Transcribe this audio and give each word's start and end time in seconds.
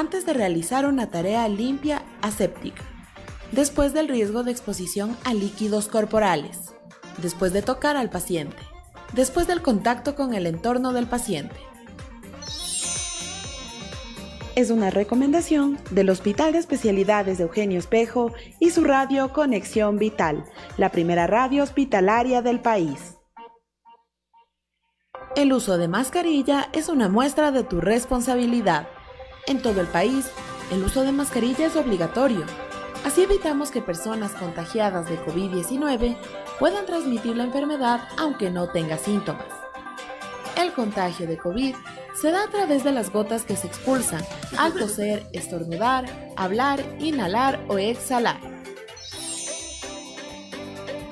antes 0.00 0.24
de 0.24 0.32
realizar 0.32 0.86
una 0.86 1.10
tarea 1.10 1.46
limpia 1.46 2.02
aséptica, 2.22 2.82
después 3.52 3.92
del 3.92 4.08
riesgo 4.08 4.42
de 4.42 4.50
exposición 4.50 5.14
a 5.24 5.34
líquidos 5.34 5.88
corporales, 5.88 6.72
después 7.18 7.52
de 7.52 7.60
tocar 7.60 7.98
al 7.98 8.08
paciente, 8.08 8.56
después 9.12 9.46
del 9.46 9.60
contacto 9.60 10.14
con 10.14 10.32
el 10.32 10.46
entorno 10.46 10.94
del 10.94 11.06
paciente. 11.06 11.54
Es 14.56 14.70
una 14.70 14.88
recomendación 14.88 15.78
del 15.90 16.08
Hospital 16.08 16.52
de 16.52 16.58
Especialidades 16.60 17.36
de 17.36 17.44
Eugenio 17.44 17.78
Espejo 17.78 18.32
y 18.58 18.70
su 18.70 18.84
radio 18.84 19.34
Conexión 19.34 19.98
Vital, 19.98 20.46
la 20.78 20.88
primera 20.88 21.26
radio 21.26 21.62
hospitalaria 21.62 22.40
del 22.40 22.60
país. 22.60 23.18
El 25.36 25.52
uso 25.52 25.76
de 25.76 25.88
mascarilla 25.88 26.70
es 26.72 26.88
una 26.88 27.10
muestra 27.10 27.52
de 27.52 27.64
tu 27.64 27.82
responsabilidad. 27.82 28.88
En 29.50 29.60
todo 29.60 29.80
el 29.80 29.88
país, 29.88 30.30
el 30.70 30.84
uso 30.84 31.02
de 31.02 31.10
mascarilla 31.10 31.66
es 31.66 31.74
obligatorio. 31.74 32.46
Así 33.04 33.24
evitamos 33.24 33.72
que 33.72 33.82
personas 33.82 34.30
contagiadas 34.30 35.10
de 35.10 35.18
COVID-19 35.24 36.16
puedan 36.60 36.86
transmitir 36.86 37.36
la 37.36 37.42
enfermedad 37.42 38.00
aunque 38.16 38.48
no 38.48 38.68
tenga 38.68 38.96
síntomas. 38.96 39.48
El 40.56 40.72
contagio 40.72 41.26
de 41.26 41.36
COVID 41.36 41.74
se 42.14 42.30
da 42.30 42.44
a 42.44 42.48
través 42.48 42.84
de 42.84 42.92
las 42.92 43.10
gotas 43.10 43.42
que 43.42 43.56
se 43.56 43.66
expulsan 43.66 44.22
al 44.56 44.72
toser, 44.72 45.26
estornudar, 45.32 46.06
hablar, 46.36 46.80
inhalar 47.00 47.58
o 47.66 47.78
exhalar 47.78 48.59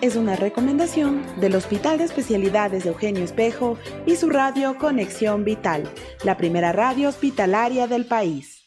es 0.00 0.16
una 0.16 0.36
recomendación 0.36 1.24
del 1.40 1.56
Hospital 1.56 1.98
de 1.98 2.04
Especialidades 2.04 2.84
de 2.84 2.90
Eugenio 2.90 3.24
Espejo 3.24 3.76
y 4.06 4.16
su 4.16 4.30
radio 4.30 4.78
Conexión 4.78 5.44
Vital, 5.44 5.90
la 6.24 6.36
primera 6.36 6.72
radio 6.72 7.08
hospitalaria 7.08 7.86
del 7.88 8.06
país. 8.06 8.64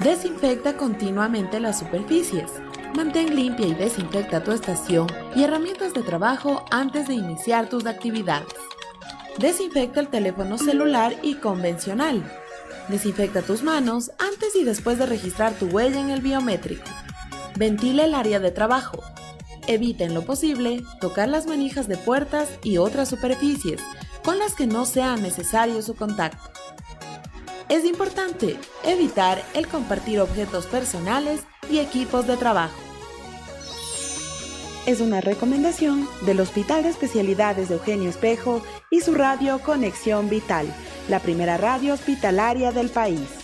Desinfecta 0.00 0.76
continuamente 0.76 1.58
las 1.58 1.80
superficies. 1.80 2.52
Mantén 2.94 3.34
limpia 3.34 3.66
y 3.66 3.74
desinfecta 3.74 4.44
tu 4.44 4.52
estación 4.52 5.08
y 5.34 5.42
herramientas 5.42 5.92
de 5.92 6.02
trabajo 6.02 6.64
antes 6.70 7.08
de 7.08 7.14
iniciar 7.14 7.68
tus 7.68 7.84
actividades. 7.86 8.54
Desinfecta 9.38 10.00
el 10.00 10.08
teléfono 10.08 10.56
celular 10.56 11.14
y 11.22 11.34
convencional. 11.34 12.22
Desinfecta 12.88 13.42
tus 13.42 13.62
manos 13.62 14.12
antes 14.18 14.54
y 14.54 14.64
después 14.64 14.98
de 14.98 15.06
registrar 15.06 15.52
tu 15.54 15.66
huella 15.66 16.00
en 16.00 16.10
el 16.10 16.20
biométrico. 16.20 16.88
Ventile 17.58 18.04
el 18.04 18.14
área 18.14 18.38
de 18.38 18.52
trabajo. 18.52 19.02
Evita 19.66 20.04
en 20.04 20.14
lo 20.14 20.22
posible 20.22 20.84
tocar 21.00 21.28
las 21.28 21.48
manijas 21.48 21.88
de 21.88 21.96
puertas 21.96 22.48
y 22.62 22.78
otras 22.78 23.08
superficies 23.08 23.80
con 24.24 24.38
las 24.38 24.54
que 24.54 24.68
no 24.68 24.86
sea 24.86 25.16
necesario 25.16 25.82
su 25.82 25.96
contacto. 25.96 26.52
Es 27.68 27.84
importante 27.84 28.56
evitar 28.84 29.42
el 29.54 29.66
compartir 29.66 30.20
objetos 30.20 30.66
personales 30.66 31.40
y 31.68 31.80
equipos 31.80 32.28
de 32.28 32.36
trabajo. 32.36 32.78
Es 34.86 35.00
una 35.00 35.20
recomendación 35.20 36.08
del 36.26 36.38
Hospital 36.38 36.84
de 36.84 36.90
Especialidades 36.90 37.68
de 37.70 37.74
Eugenio 37.74 38.08
Espejo 38.08 38.62
y 38.88 39.00
su 39.00 39.16
radio 39.16 39.58
Conexión 39.58 40.28
Vital, 40.28 40.72
la 41.08 41.18
primera 41.18 41.56
radio 41.56 41.94
hospitalaria 41.94 42.70
del 42.70 42.88
país. 42.88 43.37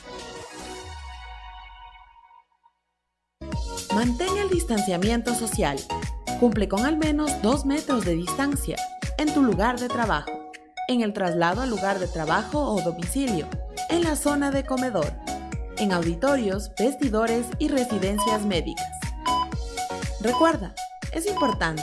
Mantén 4.05 4.37
el 4.37 4.51
distanciamiento 4.51 5.35
social. 5.35 5.79
Cumple 6.39 6.69
con 6.69 6.85
al 6.85 6.99
menos 6.99 7.41
2 7.41 7.65
metros 7.65 8.05
de 8.05 8.15
distancia 8.15 8.77
en 9.17 9.33
tu 9.33 9.43
lugar 9.43 9.81
de 9.81 9.89
trabajo, 9.89 10.31
en 10.89 11.01
el 11.01 11.15
traslado 11.15 11.63
al 11.63 11.71
lugar 11.71 11.99
de 11.99 12.07
trabajo 12.07 12.61
o 12.61 12.83
domicilio, 12.83 13.49
en 13.89 14.03
la 14.03 14.15
zona 14.15 14.51
de 14.51 14.67
comedor, 14.67 15.11
en 15.79 15.91
auditorios, 15.95 16.71
vestidores 16.79 17.47
y 17.59 17.69
residencias 17.69 18.43
médicas. 18.43 18.93
Recuerda, 20.21 20.75
es 21.13 21.27
importante 21.27 21.83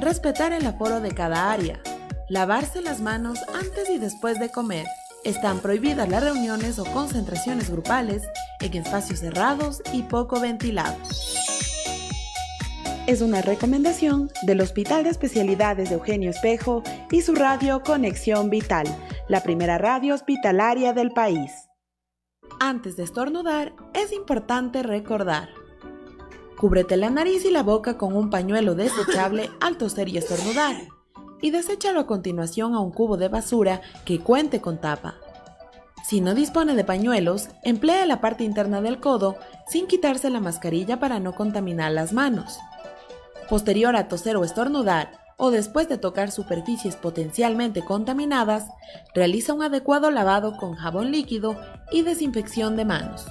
respetar 0.00 0.52
el 0.52 0.66
aforo 0.66 1.00
de 1.00 1.12
cada 1.12 1.52
área, 1.52 1.80
lavarse 2.28 2.82
las 2.82 2.98
manos 2.98 3.38
antes 3.54 3.88
y 3.88 3.98
después 3.98 4.40
de 4.40 4.50
comer. 4.50 4.86
Están 5.22 5.60
prohibidas 5.60 6.08
las 6.08 6.24
reuniones 6.24 6.80
o 6.80 6.84
concentraciones 6.86 7.70
grupales 7.70 8.24
en 8.58 8.74
espacios 8.74 9.20
cerrados 9.20 9.80
y 9.92 10.02
poco 10.02 10.40
ventilados 10.40 11.41
es 13.06 13.20
una 13.20 13.42
recomendación 13.42 14.30
del 14.42 14.60
Hospital 14.60 15.02
de 15.04 15.10
Especialidades 15.10 15.88
de 15.88 15.96
Eugenio 15.96 16.30
Espejo 16.30 16.82
y 17.10 17.22
su 17.22 17.34
radio 17.34 17.82
Conexión 17.82 18.48
Vital, 18.48 18.86
la 19.28 19.42
primera 19.42 19.76
radio 19.76 20.14
hospitalaria 20.14 20.92
del 20.92 21.10
país. 21.10 21.50
Antes 22.60 22.96
de 22.96 23.02
estornudar, 23.02 23.74
es 23.92 24.12
importante 24.12 24.84
recordar. 24.84 25.48
Cúbrete 26.56 26.96
la 26.96 27.10
nariz 27.10 27.44
y 27.44 27.50
la 27.50 27.64
boca 27.64 27.98
con 27.98 28.14
un 28.14 28.30
pañuelo 28.30 28.76
desechable 28.76 29.50
al 29.60 29.78
toser 29.78 30.08
y 30.08 30.18
estornudar, 30.18 30.76
y 31.40 31.50
deséchalo 31.50 32.00
a 32.00 32.06
continuación 32.06 32.74
a 32.74 32.80
un 32.80 32.92
cubo 32.92 33.16
de 33.16 33.28
basura 33.28 33.80
que 34.04 34.20
cuente 34.20 34.60
con 34.60 34.80
tapa. 34.80 35.16
Si 36.06 36.20
no 36.20 36.34
dispone 36.34 36.76
de 36.76 36.84
pañuelos, 36.84 37.48
emplee 37.64 38.06
la 38.06 38.20
parte 38.20 38.44
interna 38.44 38.80
del 38.80 39.00
codo 39.00 39.36
sin 39.68 39.86
quitarse 39.86 40.30
la 40.30 40.40
mascarilla 40.40 41.00
para 41.00 41.18
no 41.20 41.34
contaminar 41.34 41.92
las 41.92 42.12
manos 42.12 42.58
posterior 43.52 43.96
a 43.96 44.08
toser 44.08 44.38
o 44.38 44.44
estornudar, 44.44 45.10
o 45.36 45.50
después 45.50 45.86
de 45.86 45.98
tocar 45.98 46.30
superficies 46.30 46.96
potencialmente 46.96 47.84
contaminadas, 47.84 48.64
realiza 49.14 49.52
un 49.52 49.62
adecuado 49.62 50.10
lavado 50.10 50.56
con 50.56 50.74
jabón 50.74 51.12
líquido 51.12 51.60
y 51.90 52.00
desinfección 52.00 52.76
de 52.76 52.86
manos. 52.86 53.26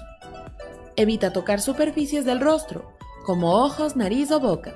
Evita 0.96 1.34
tocar 1.34 1.60
superficies 1.60 2.24
del 2.24 2.40
rostro, 2.40 2.94
como 3.26 3.64
ojos, 3.64 3.96
nariz 3.96 4.30
o 4.30 4.40
boca, 4.40 4.76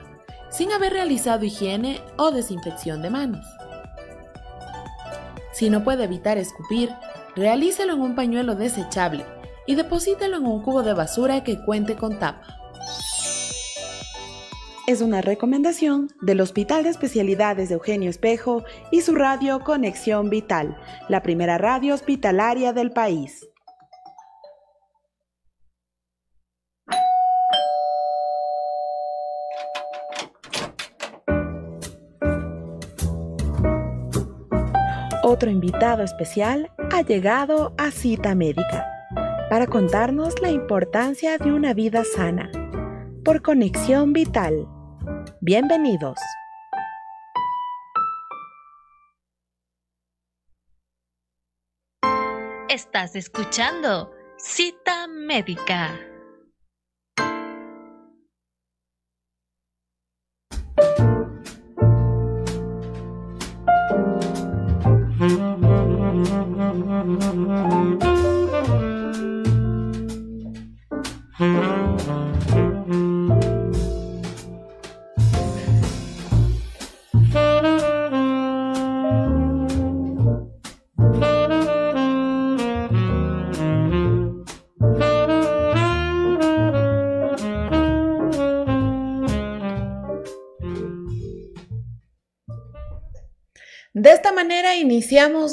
sin 0.50 0.72
haber 0.72 0.94
realizado 0.94 1.46
higiene 1.46 2.02
o 2.18 2.32
desinfección 2.32 3.04
de 3.04 3.12
manos. 3.12 3.46
Si 5.52 5.70
no 5.70 5.84
puede 5.84 6.06
evitar 6.06 6.40
escupir, 6.40 6.92
realícelo 7.36 7.94
en 7.94 8.02
un 8.02 8.16
pañuelo 8.16 8.56
desechable 8.56 9.28
y 9.68 9.76
deposítelo 9.76 10.38
en 10.38 10.48
un 10.48 10.64
cubo 10.64 10.82
de 10.82 10.96
basura 10.96 11.44
que 11.44 11.64
cuente 11.64 11.96
con 11.96 12.18
tapa 12.18 12.65
es 14.88 15.02
una 15.02 15.22
recomendación 15.22 16.10
del 16.22 16.42
Hospital 16.42 16.84
de 16.84 16.90
Especialidades 16.90 17.70
de 17.70 17.76
Eugenio 17.76 18.10
Espejo 18.10 18.64
y 18.92 19.02
su 19.02 19.16
radio 19.16 19.60
Conexión 19.62 20.30
Vital, 20.30 20.78
la 21.10 21.24
primera 21.24 21.58
radio 21.58 21.96
hospitalaria 21.96 22.72
del 22.72 22.92
país. 22.92 23.48
Otro 35.24 35.50
invitado 35.50 36.04
especial 36.04 36.70
ha 36.92 37.02
llegado 37.02 37.74
a 37.80 37.90
Cita 37.90 38.36
Médica 38.36 38.88
para 39.50 39.66
contarnos 39.66 40.40
la 40.40 40.52
importancia 40.52 41.40
de 41.40 41.52
una 41.52 41.74
vida 41.74 42.04
sana 42.04 42.52
por 43.24 43.42
Conexión 43.42 44.14
Vital. 44.14 44.68
Bienvenidos. 45.48 46.18
Estás 52.68 53.16
escuchando 53.16 54.12
Cita 54.40 55.06
Médica. 55.08 56.00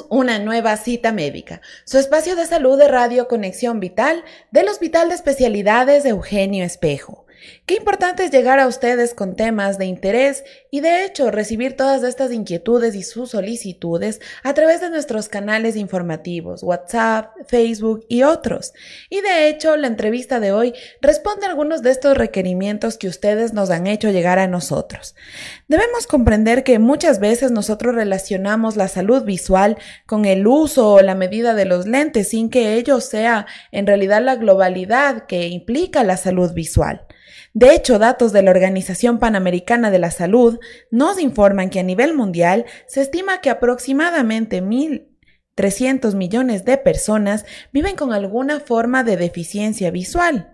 Una 0.08 0.38
nueva 0.38 0.76
cita 0.76 1.12
médica, 1.12 1.60
su 1.84 1.98
espacio 1.98 2.36
de 2.36 2.46
salud 2.46 2.78
de 2.78 2.88
Radio 2.88 3.26
Conexión 3.28 3.80
Vital 3.80 4.24
del 4.50 4.68
Hospital 4.68 5.08
de 5.08 5.14
Especialidades 5.14 6.02
de 6.02 6.10
Eugenio 6.10 6.64
Espejo. 6.64 7.21
Qué 7.66 7.74
importante 7.74 8.24
es 8.24 8.30
llegar 8.30 8.58
a 8.58 8.66
ustedes 8.66 9.14
con 9.14 9.36
temas 9.36 9.78
de 9.78 9.86
interés 9.86 10.44
y 10.70 10.80
de 10.80 11.04
hecho 11.04 11.30
recibir 11.30 11.76
todas 11.76 12.02
estas 12.02 12.32
inquietudes 12.32 12.94
y 12.94 13.02
sus 13.02 13.30
solicitudes 13.30 14.20
a 14.42 14.54
través 14.54 14.80
de 14.80 14.90
nuestros 14.90 15.28
canales 15.28 15.76
informativos, 15.76 16.62
WhatsApp, 16.62 17.34
Facebook 17.46 18.04
y 18.08 18.22
otros. 18.22 18.72
Y 19.10 19.20
de 19.20 19.48
hecho 19.48 19.76
la 19.76 19.86
entrevista 19.86 20.40
de 20.40 20.52
hoy 20.52 20.74
responde 21.00 21.46
a 21.46 21.50
algunos 21.50 21.82
de 21.82 21.90
estos 21.90 22.16
requerimientos 22.16 22.98
que 22.98 23.08
ustedes 23.08 23.52
nos 23.52 23.70
han 23.70 23.86
hecho 23.86 24.10
llegar 24.10 24.38
a 24.38 24.48
nosotros. 24.48 25.14
Debemos 25.68 26.06
comprender 26.06 26.64
que 26.64 26.78
muchas 26.78 27.20
veces 27.20 27.50
nosotros 27.50 27.94
relacionamos 27.94 28.76
la 28.76 28.88
salud 28.88 29.24
visual 29.24 29.78
con 30.06 30.24
el 30.24 30.46
uso 30.46 30.94
o 30.94 31.02
la 31.02 31.14
medida 31.14 31.54
de 31.54 31.64
los 31.64 31.86
lentes 31.86 32.28
sin 32.28 32.50
que 32.50 32.74
ello 32.74 33.00
sea 33.00 33.46
en 33.70 33.86
realidad 33.86 34.22
la 34.22 34.36
globalidad 34.36 35.26
que 35.26 35.48
implica 35.48 36.04
la 36.04 36.16
salud 36.16 36.52
visual. 36.52 37.06
De 37.54 37.74
hecho, 37.74 37.98
datos 37.98 38.32
de 38.32 38.42
la 38.42 38.50
Organización 38.50 39.18
Panamericana 39.18 39.90
de 39.90 39.98
la 39.98 40.10
Salud 40.10 40.58
nos 40.90 41.20
informan 41.20 41.68
que 41.68 41.80
a 41.80 41.82
nivel 41.82 42.14
mundial 42.14 42.64
se 42.86 43.02
estima 43.02 43.42
que 43.42 43.50
aproximadamente 43.50 44.62
1.300 44.62 46.14
millones 46.14 46.64
de 46.64 46.78
personas 46.78 47.44
viven 47.70 47.94
con 47.94 48.14
alguna 48.14 48.60
forma 48.60 49.04
de 49.04 49.18
deficiencia 49.18 49.90
visual. 49.90 50.48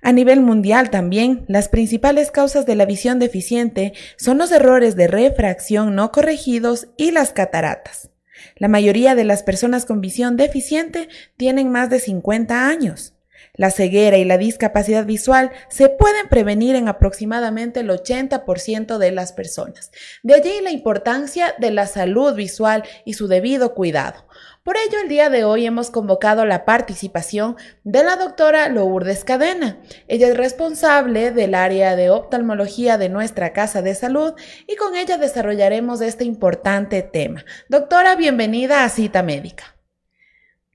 A 0.00 0.12
nivel 0.12 0.40
mundial 0.40 0.88
también, 0.90 1.44
las 1.48 1.68
principales 1.68 2.30
causas 2.30 2.64
de 2.64 2.76
la 2.76 2.86
visión 2.86 3.18
deficiente 3.18 3.92
son 4.16 4.38
los 4.38 4.52
errores 4.52 4.96
de 4.96 5.08
refracción 5.08 5.94
no 5.94 6.12
corregidos 6.12 6.88
y 6.96 7.10
las 7.10 7.32
cataratas. 7.32 8.10
La 8.56 8.68
mayoría 8.68 9.14
de 9.14 9.24
las 9.24 9.42
personas 9.42 9.84
con 9.84 10.00
visión 10.00 10.36
deficiente 10.36 11.08
tienen 11.36 11.70
más 11.70 11.90
de 11.90 11.98
50 11.98 12.68
años. 12.68 13.15
La 13.56 13.70
ceguera 13.70 14.18
y 14.18 14.24
la 14.24 14.38
discapacidad 14.38 15.04
visual 15.04 15.50
se 15.68 15.88
pueden 15.88 16.28
prevenir 16.28 16.76
en 16.76 16.88
aproximadamente 16.88 17.80
el 17.80 17.90
80% 17.90 18.98
de 18.98 19.12
las 19.12 19.32
personas. 19.32 19.90
De 20.22 20.34
allí 20.34 20.60
la 20.62 20.70
importancia 20.70 21.54
de 21.58 21.70
la 21.70 21.86
salud 21.86 22.34
visual 22.34 22.84
y 23.04 23.14
su 23.14 23.28
debido 23.28 23.74
cuidado. 23.74 24.26
Por 24.62 24.76
ello, 24.76 24.98
el 25.00 25.08
día 25.08 25.30
de 25.30 25.44
hoy 25.44 25.64
hemos 25.64 25.90
convocado 25.90 26.44
la 26.44 26.64
participación 26.64 27.56
de 27.84 28.02
la 28.02 28.16
doctora 28.16 28.68
Lourdes 28.68 29.24
Cadena. 29.24 29.78
Ella 30.08 30.26
es 30.28 30.36
responsable 30.36 31.30
del 31.30 31.54
área 31.54 31.94
de 31.94 32.10
oftalmología 32.10 32.98
de 32.98 33.08
nuestra 33.08 33.52
Casa 33.52 33.80
de 33.80 33.94
Salud 33.94 34.34
y 34.66 34.74
con 34.74 34.96
ella 34.96 35.18
desarrollaremos 35.18 36.00
este 36.00 36.24
importante 36.24 37.02
tema. 37.02 37.44
Doctora, 37.68 38.16
bienvenida 38.16 38.82
a 38.82 38.88
Cita 38.88 39.22
Médica. 39.22 39.75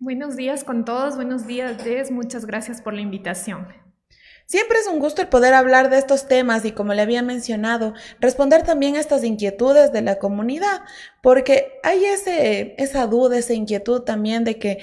Buenos 0.04 0.36
días 0.36 0.64
con 0.64 0.84
todos, 0.84 1.16
buenos 1.16 1.46
días 1.46 1.86
Des, 1.86 2.10
muchas 2.10 2.48
gracias 2.48 2.82
por 2.82 2.96
la 2.96 3.02
invitación. 3.02 3.68
Siempre 4.48 4.80
es 4.80 4.88
un 4.88 4.98
gusto 4.98 5.22
el 5.22 5.28
poder 5.28 5.54
hablar 5.54 5.92
de 5.92 6.00
estos 6.00 6.28
temas 6.28 6.66
y, 6.66 6.72
como 6.72 6.96
le 6.96 7.04
había 7.04 7.22
mencionado, 7.22 7.94
responder 8.20 8.64
también 8.64 8.96
a 8.96 9.00
estas 9.00 9.24
inquietudes 9.24 9.94
de 9.94 10.02
la 10.02 10.16
comunidad, 10.18 10.82
porque 11.22 11.74
hay 11.84 12.04
ese, 12.04 12.74
esa 12.80 13.06
duda, 13.06 13.38
esa 13.38 13.54
inquietud 13.54 14.02
también 14.02 14.44
de 14.44 14.58
que 14.58 14.80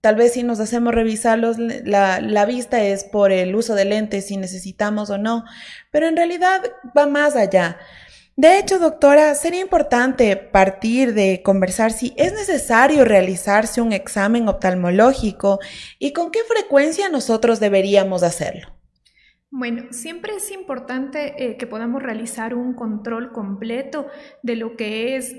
tal 0.00 0.14
vez 0.14 0.34
si 0.34 0.44
nos 0.44 0.60
hacemos 0.60 0.94
revisarlos, 0.94 1.58
la, 1.58 2.20
la 2.20 2.46
vista 2.46 2.80
es 2.80 3.02
por 3.02 3.32
el 3.32 3.56
uso 3.56 3.74
de 3.74 3.86
lentes, 3.86 4.28
si 4.28 4.36
necesitamos 4.36 5.10
o 5.10 5.18
no, 5.18 5.44
pero 5.90 6.06
en 6.06 6.16
realidad 6.16 6.62
va 6.96 7.08
más 7.08 7.34
allá. 7.34 7.76
De 8.40 8.58
hecho, 8.58 8.78
doctora, 8.78 9.34
sería 9.34 9.60
importante 9.60 10.34
partir 10.34 11.12
de 11.12 11.42
conversar 11.42 11.92
si 11.92 12.14
es 12.16 12.32
necesario 12.32 13.04
realizarse 13.04 13.82
un 13.82 13.92
examen 13.92 14.48
oftalmológico 14.48 15.58
y 15.98 16.14
con 16.14 16.30
qué 16.30 16.38
frecuencia 16.48 17.10
nosotros 17.10 17.60
deberíamos 17.60 18.22
hacerlo. 18.22 18.79
Bueno, 19.52 19.86
siempre 19.90 20.36
es 20.36 20.52
importante 20.52 21.34
eh, 21.44 21.56
que 21.56 21.66
podamos 21.66 22.00
realizar 22.00 22.54
un 22.54 22.72
control 22.74 23.32
completo 23.32 24.06
de 24.44 24.54
lo 24.54 24.76
que 24.76 25.16
es 25.16 25.34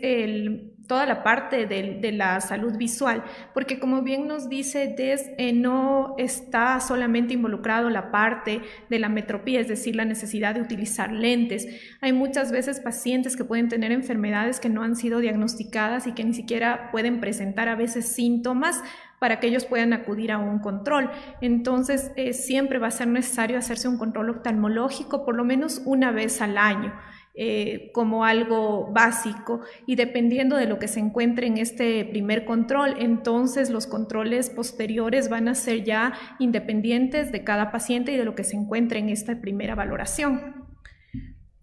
toda 0.85 1.05
la 1.05 1.23
parte 1.23 1.65
de, 1.65 2.11
la 2.11 2.41
salud 2.41 2.75
visual, 2.75 3.23
porque 3.53 3.79
como 3.79 4.01
bien 4.01 4.27
nos 4.27 4.49
dice 4.49 4.93
Des, 4.97 5.31
eh, 5.37 5.53
no 5.53 6.15
está 6.17 6.81
solamente 6.81 7.33
involucrado 7.33 7.89
la 7.89 8.11
parte 8.11 8.59
de 8.89 8.99
la 8.99 9.07
metropía, 9.07 9.61
es 9.61 9.69
decir, 9.69 9.95
la 9.95 10.03
necesidad 10.03 10.55
de 10.55 10.61
utilizar 10.61 11.13
lentes. 11.13 11.65
Hay 12.01 12.11
muchas 12.11 12.51
veces 12.51 12.81
pacientes 12.81 13.37
que 13.37 13.45
pueden 13.45 13.69
tener 13.69 13.93
enfermedades 13.93 14.59
que 14.59 14.67
no 14.67 14.83
han 14.83 14.97
sido 14.97 15.19
diagnosticadas 15.19 16.05
y 16.05 16.11
que 16.11 16.25
ni 16.25 16.33
siquiera 16.33 16.91
pueden 16.91 17.21
presentar 17.21 17.69
a 17.69 17.77
veces 17.77 18.13
síntomas 18.13 18.83
para 19.21 19.39
que 19.39 19.45
ellos 19.45 19.65
puedan 19.65 19.93
acudir 19.93 20.31
a 20.31 20.39
un 20.39 20.57
control. 20.57 21.11
Entonces, 21.41 22.11
eh, 22.15 22.33
siempre 22.33 22.79
va 22.79 22.87
a 22.87 22.91
ser 22.91 23.07
necesario 23.07 23.55
hacerse 23.55 23.87
un 23.87 23.99
control 23.99 24.31
oftalmológico 24.31 25.23
por 25.23 25.35
lo 25.35 25.43
menos 25.43 25.79
una 25.85 26.09
vez 26.09 26.41
al 26.41 26.57
año. 26.57 26.91
Eh, 27.33 27.91
como 27.93 28.25
algo 28.25 28.91
básico 28.91 29.61
y 29.85 29.95
dependiendo 29.95 30.57
de 30.57 30.65
lo 30.65 30.79
que 30.79 30.89
se 30.89 30.99
encuentre 30.99 31.47
en 31.47 31.59
este 31.59 32.03
primer 32.03 32.43
control, 32.43 32.95
entonces 32.99 33.69
los 33.69 33.87
controles 33.87 34.49
posteriores 34.49 35.29
van 35.29 35.47
a 35.47 35.55
ser 35.55 35.85
ya 35.85 36.11
independientes 36.39 37.31
de 37.31 37.45
cada 37.45 37.71
paciente 37.71 38.11
y 38.11 38.17
de 38.17 38.25
lo 38.25 38.35
que 38.35 38.43
se 38.43 38.57
encuentre 38.57 38.99
en 38.99 39.07
esta 39.07 39.39
primera 39.39 39.75
valoración. 39.75 40.60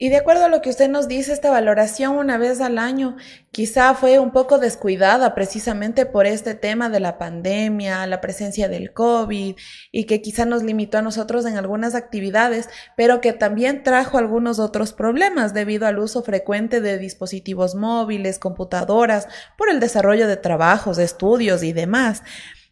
Y 0.00 0.10
de 0.10 0.16
acuerdo 0.16 0.44
a 0.44 0.48
lo 0.48 0.62
que 0.62 0.70
usted 0.70 0.88
nos 0.88 1.08
dice, 1.08 1.32
esta 1.32 1.50
valoración 1.50 2.16
una 2.16 2.38
vez 2.38 2.60
al 2.60 2.78
año 2.78 3.16
quizá 3.50 3.94
fue 3.94 4.20
un 4.20 4.30
poco 4.30 4.58
descuidada 4.58 5.34
precisamente 5.34 6.06
por 6.06 6.26
este 6.26 6.54
tema 6.54 6.88
de 6.88 7.00
la 7.00 7.18
pandemia, 7.18 8.06
la 8.06 8.20
presencia 8.20 8.68
del 8.68 8.92
COVID 8.92 9.56
y 9.90 10.04
que 10.04 10.22
quizá 10.22 10.44
nos 10.44 10.62
limitó 10.62 10.98
a 10.98 11.02
nosotros 11.02 11.44
en 11.46 11.56
algunas 11.56 11.96
actividades, 11.96 12.68
pero 12.96 13.20
que 13.20 13.32
también 13.32 13.82
trajo 13.82 14.18
algunos 14.18 14.60
otros 14.60 14.92
problemas 14.92 15.52
debido 15.52 15.88
al 15.88 15.98
uso 15.98 16.22
frecuente 16.22 16.80
de 16.80 16.98
dispositivos 16.98 17.74
móviles, 17.74 18.38
computadoras, 18.38 19.26
por 19.56 19.68
el 19.68 19.80
desarrollo 19.80 20.28
de 20.28 20.36
trabajos, 20.36 20.98
estudios 20.98 21.64
y 21.64 21.72
demás. 21.72 22.22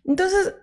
Entonces, 0.04 0.54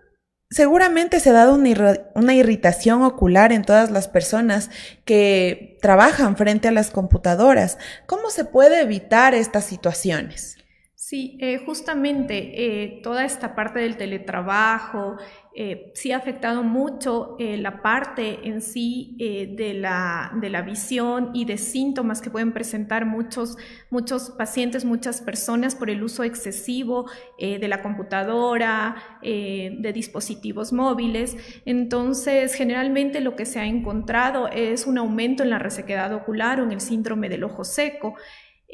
Seguramente 0.49 1.19
se 1.19 1.31
ha 1.31 1.33
dado 1.33 1.55
una, 1.55 2.33
irritación 2.35 3.01
ocular 3.01 3.51
en 3.51 3.63
todas 3.63 3.89
las 3.89 4.07
personas 4.07 4.69
que 5.03 5.79
trabajan 5.81 6.37
frente 6.37 6.67
a 6.67 6.71
las 6.71 6.91
computadoras. 6.91 7.79
¿Cómo 8.05 8.29
se 8.29 8.45
puede 8.45 8.81
evitar 8.81 9.33
estas 9.33 9.65
situaciones? 9.65 10.62
Sí, 11.05 11.37
eh, 11.41 11.57
justamente 11.57 12.53
eh, 12.55 13.01
toda 13.03 13.25
esta 13.25 13.55
parte 13.55 13.79
del 13.79 13.97
teletrabajo 13.97 15.17
eh, 15.53 15.91
sí 15.95 16.13
ha 16.13 16.17
afectado 16.17 16.63
mucho 16.63 17.35
la 17.39 17.81
parte 17.81 18.47
en 18.47 18.61
sí 18.61 19.17
de, 19.19 19.73
la, 19.73 20.31
de, 20.41 20.49
la, 20.49 20.61
visión 20.61 21.31
y 21.33 21.43
de 21.43 21.57
síntomas 21.57 22.21
que 22.21 22.31
pueden 22.31 22.53
presentar 22.53 23.05
muchos, 23.05 23.57
muchos 23.89 24.29
pacientes, 24.31 24.85
muchas 24.85 25.21
personas 25.21 25.75
por 25.75 25.89
el 25.89 26.01
uso 26.01 26.23
excesivo 26.23 27.07
de 27.37 27.67
la 27.67 27.83
computadora, 27.83 29.19
de 29.21 29.91
dispositivos 29.93 30.73
móviles. 30.73 31.37
Entonces, 31.65 32.55
generalmente 32.55 33.21
lo 33.21 33.35
que 33.35 33.45
se 33.45 33.59
ha 33.59 33.65
encontrado 33.65 34.47
es 34.47 34.87
un 34.87 34.97
aumento 34.97 35.43
en 35.43 35.51
la 35.51 35.59
resequedad 35.59 36.13
ocular 36.15 36.61
o 36.61 36.63
en 36.63 36.71
el 36.71 36.81
síndrome 36.81 37.29
del 37.29 37.43
ojo 37.43 37.63
seco. 37.63 38.15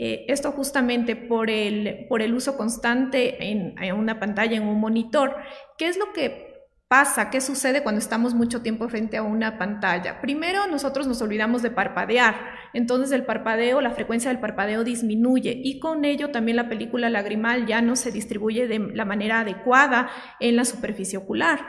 Eh, 0.01 0.25
esto 0.29 0.53
justamente 0.53 1.18
por 1.18 1.50
el, 1.50 2.06
por 2.08 2.22
el 2.22 2.34
uso 2.34 2.56
constante 2.56 3.51
en, 3.51 3.75
en, 3.82 3.96
una 3.96 4.18
pantalla, 4.18 4.56
en 4.56 4.63
un 4.63 4.79
monitor. 4.79 5.36
¿Qué 5.77 5.89
es 5.89 5.98
lo 5.98 6.13
que 6.13 6.70
pasa? 6.88 7.29
¿Qué 7.29 7.41
sucede 7.41 7.84
cuando 7.84 8.00
estamos 8.00 8.34
mucho 8.34 8.62
tiempo 8.62 8.88
frente 8.88 9.18
a 9.18 9.24
una 9.24 9.58
pantalla? 9.58 10.22
Primero, 10.22 10.68
nosotros 10.68 11.06
nos 11.06 11.22
olvidamos 11.22 11.62
de 11.63 11.72
parpadear. 11.72 12.34
Entonces 12.74 13.12
el 13.12 13.25
parpadeo, 13.25 13.82
la 13.82 13.91
frecuencia 13.91 14.32
del 14.32 14.39
parpadeo 14.39 14.86
disminuye 14.86 15.60
y 15.62 15.79
con 15.79 16.06
ello 16.06 16.32
también 16.32 16.56
la 16.56 16.70
película 16.70 17.10
lagrimal 17.10 17.65
ya 17.65 17.82
no 17.82 17.98
se 17.98 18.13
distribuye 18.13 18.68
de 18.68 18.79
la 18.79 19.03
manera 19.03 19.41
adecuada 19.41 20.10
en 20.39 20.56
la 20.56 20.63
superficie 20.63 21.18
ocular. 21.18 21.60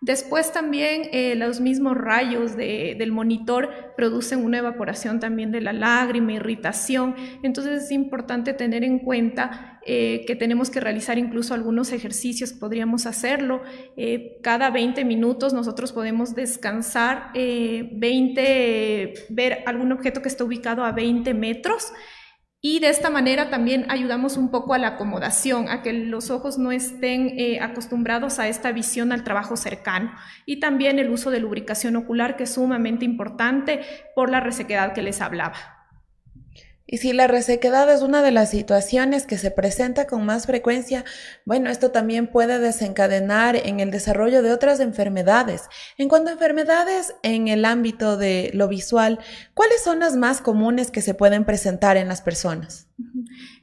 Después 0.00 0.50
también 0.50 1.10
eh, 1.12 1.34
los 1.34 1.60
mismos 1.60 1.94
rayos 1.94 2.56
del 2.56 3.12
monitor 3.12 3.68
producen 3.98 4.42
una 4.42 4.56
evaporación 4.58 5.20
también 5.20 5.52
de 5.52 5.60
la 5.60 5.74
lágrima, 5.74 6.32
irritación. 6.32 7.14
Entonces 7.42 7.84
es 7.84 7.90
importante 7.92 8.54
tener 8.54 8.82
en 8.82 9.00
cuenta 9.00 9.78
eh, 9.84 10.24
que 10.26 10.36
tenemos 10.36 10.70
que 10.70 10.80
realizar 10.80 11.18
incluso 11.18 11.52
algunos 11.52 11.92
ejercicios, 11.92 12.54
podríamos 12.54 13.04
hacerlo. 13.04 13.62
Eh, 13.98 14.38
cada 14.42 14.70
20 14.70 15.04
minutos 15.04 15.52
nosotros 15.52 15.92
podemos 15.92 16.34
descansar 16.34 17.30
20, 17.34 19.12
ver 19.28 19.62
algún 19.66 19.92
objeto 19.92 20.22
que 20.22 20.28
esté 20.28 20.44
ubicado 20.44 20.82
a 20.82 20.92
20 20.92 21.34
metros 21.34 21.92
y 22.62 22.80
de 22.80 22.90
esta 22.90 23.08
manera 23.08 23.48
también 23.48 23.86
ayudamos 23.88 24.36
un 24.36 24.50
poco 24.50 24.74
a 24.74 24.78
la 24.78 24.88
acomodación, 24.88 25.70
a 25.70 25.80
que 25.80 25.94
los 25.94 26.30
ojos 26.30 26.58
no 26.58 26.72
estén 26.72 27.32
eh, 27.38 27.58
acostumbrados 27.60 28.38
a 28.38 28.48
esta 28.48 28.70
visión 28.70 29.12
al 29.12 29.24
trabajo 29.24 29.56
cercano. 29.56 30.12
Y 30.44 30.60
también 30.60 30.98
el 30.98 31.08
uso 31.08 31.30
de 31.30 31.40
lubricación 31.40 31.96
ocular, 31.96 32.36
que 32.36 32.44
es 32.44 32.52
sumamente 32.52 33.06
importante 33.06 33.80
por 34.14 34.30
la 34.30 34.40
resequedad 34.40 34.92
que 34.92 35.00
les 35.00 35.22
hablaba. 35.22 35.79
Y 36.92 36.98
si 36.98 37.12
la 37.12 37.28
resequedad 37.28 37.88
es 37.88 38.02
una 38.02 38.20
de 38.20 38.32
las 38.32 38.50
situaciones 38.50 39.24
que 39.24 39.38
se 39.38 39.52
presenta 39.52 40.08
con 40.08 40.26
más 40.26 40.46
frecuencia, 40.46 41.04
bueno, 41.44 41.70
esto 41.70 41.92
también 41.92 42.26
puede 42.26 42.58
desencadenar 42.58 43.54
en 43.54 43.78
el 43.78 43.92
desarrollo 43.92 44.42
de 44.42 44.50
otras 44.50 44.80
enfermedades. 44.80 45.68
En 45.98 46.08
cuanto 46.08 46.30
a 46.30 46.32
enfermedades 46.32 47.14
en 47.22 47.46
el 47.46 47.64
ámbito 47.64 48.16
de 48.16 48.50
lo 48.54 48.66
visual, 48.66 49.20
¿cuáles 49.54 49.84
son 49.84 50.00
las 50.00 50.16
más 50.16 50.40
comunes 50.40 50.90
que 50.90 51.00
se 51.00 51.14
pueden 51.14 51.44
presentar 51.44 51.96
en 51.96 52.08
las 52.08 52.22
personas? 52.22 52.89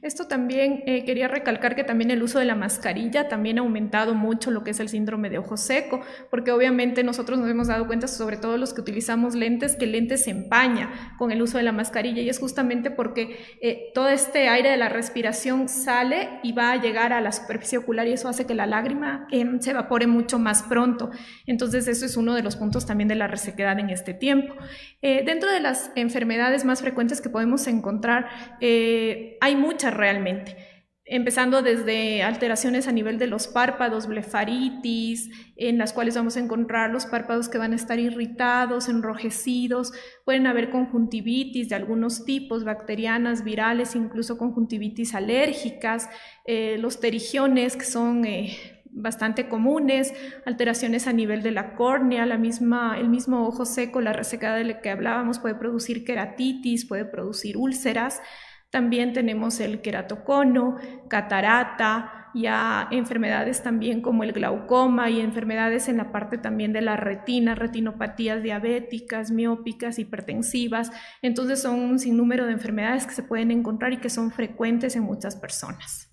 Esto 0.02 0.26
también 0.26 0.82
eh, 0.86 1.04
quería 1.04 1.28
recalcar 1.28 1.74
que 1.74 1.84
también 1.84 2.10
el 2.10 2.22
uso 2.22 2.38
de 2.38 2.44
la 2.44 2.54
mascarilla 2.54 3.28
también 3.28 3.58
ha 3.58 3.62
aumentado 3.62 4.14
mucho 4.14 4.50
lo 4.50 4.64
que 4.64 4.70
es 4.70 4.80
el 4.80 4.88
síndrome 4.88 5.30
de 5.30 5.38
ojo 5.38 5.56
seco, 5.56 6.00
porque 6.30 6.52
obviamente 6.52 7.02
nosotros 7.04 7.38
nos 7.38 7.50
hemos 7.50 7.68
dado 7.68 7.86
cuenta, 7.86 8.08
sobre 8.08 8.36
todo 8.36 8.56
los 8.56 8.74
que 8.74 8.80
utilizamos 8.80 9.34
lentes, 9.34 9.76
que 9.76 9.84
el 9.84 9.92
lente 9.92 10.18
se 10.18 10.30
empaña 10.30 11.16
con 11.18 11.32
el 11.32 11.42
uso 11.42 11.58
de 11.58 11.64
la 11.64 11.72
mascarilla 11.72 12.22
y 12.22 12.28
es 12.28 12.38
justamente 12.38 12.90
porque 12.90 13.38
eh, 13.60 13.90
todo 13.94 14.08
este 14.08 14.48
aire 14.48 14.70
de 14.70 14.76
la 14.76 14.88
respiración 14.88 15.68
sale 15.68 16.40
y 16.42 16.52
va 16.52 16.72
a 16.72 16.80
llegar 16.80 17.12
a 17.12 17.20
la 17.20 17.32
superficie 17.32 17.78
ocular 17.78 18.06
y 18.06 18.12
eso 18.12 18.28
hace 18.28 18.46
que 18.46 18.54
la 18.54 18.66
lágrima 18.66 19.26
em, 19.30 19.60
se 19.60 19.70
evapore 19.70 20.06
mucho 20.06 20.38
más 20.38 20.62
pronto. 20.62 21.10
Entonces 21.46 21.88
eso 21.88 22.06
es 22.06 22.16
uno 22.16 22.34
de 22.34 22.42
los 22.42 22.56
puntos 22.56 22.86
también 22.86 23.08
de 23.08 23.14
la 23.14 23.26
resequedad 23.26 23.78
en 23.78 23.90
este 23.90 24.14
tiempo. 24.14 24.54
Eh, 25.02 25.22
dentro 25.24 25.50
de 25.50 25.60
las 25.60 25.90
enfermedades 25.94 26.64
más 26.64 26.80
frecuentes 26.80 27.20
que 27.20 27.28
podemos 27.28 27.66
encontrar, 27.66 28.28
hay 29.40 29.56
muchas 29.56 29.94
realmente, 29.94 30.56
empezando 31.04 31.62
desde 31.62 32.22
alteraciones 32.22 32.86
a 32.86 32.92
nivel 32.92 33.18
de 33.18 33.26
los 33.26 33.48
párpados, 33.48 34.06
blefaritis, 34.06 35.30
en 35.56 35.78
las 35.78 35.92
cuales 35.92 36.14
vamos 36.14 36.36
a 36.36 36.40
encontrar 36.40 36.90
los 36.90 37.06
párpados 37.06 37.48
que 37.48 37.58
van 37.58 37.72
a 37.72 37.76
estar 37.76 37.98
irritados, 37.98 38.88
enrojecidos, 38.88 39.92
pueden 40.24 40.46
haber 40.46 40.70
conjuntivitis 40.70 41.70
de 41.70 41.76
algunos 41.76 42.24
tipos, 42.24 42.64
bacterianas, 42.64 43.42
virales, 43.42 43.96
incluso 43.96 44.36
conjuntivitis 44.36 45.14
alérgicas, 45.14 46.08
eh, 46.44 46.76
los 46.78 47.00
terigiones 47.00 47.76
que 47.76 47.84
son... 47.84 48.24
Eh, 48.24 48.56
bastante 48.90 49.48
comunes, 49.48 50.12
alteraciones 50.44 51.06
a 51.06 51.12
nivel 51.12 51.42
de 51.42 51.52
la 51.52 51.74
córnea, 51.74 52.26
la 52.26 52.38
misma, 52.38 52.98
el 52.98 53.08
mismo 53.08 53.46
ojo 53.46 53.64
seco, 53.64 54.00
la 54.00 54.12
resecada 54.12 54.56
de 54.56 54.64
la 54.64 54.80
que 54.80 54.90
hablábamos 54.90 55.38
puede 55.38 55.54
producir 55.54 56.04
queratitis, 56.04 56.86
puede 56.86 57.04
producir 57.04 57.56
úlceras, 57.56 58.20
también 58.70 59.12
tenemos 59.12 59.60
el 59.60 59.80
queratocono, 59.80 60.76
catarata, 61.08 62.18
ya 62.34 62.88
enfermedades 62.90 63.62
también 63.62 64.02
como 64.02 64.22
el 64.22 64.32
glaucoma 64.32 65.10
y 65.10 65.20
enfermedades 65.20 65.88
en 65.88 65.96
la 65.96 66.12
parte 66.12 66.38
también 66.38 66.72
de 66.72 66.82
la 66.82 66.96
retina, 66.96 67.54
retinopatías 67.54 68.42
diabéticas, 68.42 69.30
miópicas, 69.30 69.98
hipertensivas. 69.98 70.90
Entonces 71.22 71.62
son 71.62 71.80
un 71.80 71.98
sinnúmero 71.98 72.46
de 72.46 72.52
enfermedades 72.52 73.06
que 73.06 73.14
se 73.14 73.22
pueden 73.22 73.50
encontrar 73.50 73.92
y 73.92 73.98
que 73.98 74.10
son 74.10 74.30
frecuentes 74.30 74.96
en 74.96 75.02
muchas 75.02 75.36
personas. 75.36 76.07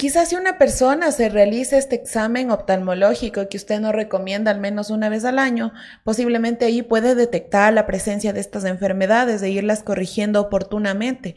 Quizás 0.00 0.28
si 0.28 0.36
una 0.36 0.58
persona 0.58 1.10
se 1.10 1.28
realiza 1.28 1.76
este 1.76 1.96
examen 1.96 2.52
oftalmológico 2.52 3.48
que 3.48 3.56
usted 3.56 3.80
nos 3.80 3.92
recomienda 3.92 4.52
al 4.52 4.60
menos 4.60 4.90
una 4.90 5.08
vez 5.08 5.24
al 5.24 5.40
año, 5.40 5.72
posiblemente 6.04 6.66
ahí 6.66 6.82
puede 6.82 7.16
detectar 7.16 7.72
la 7.72 7.84
presencia 7.84 8.32
de 8.32 8.38
estas 8.38 8.64
enfermedades 8.64 9.42
e 9.42 9.50
irlas 9.50 9.82
corrigiendo 9.82 10.40
oportunamente. 10.40 11.34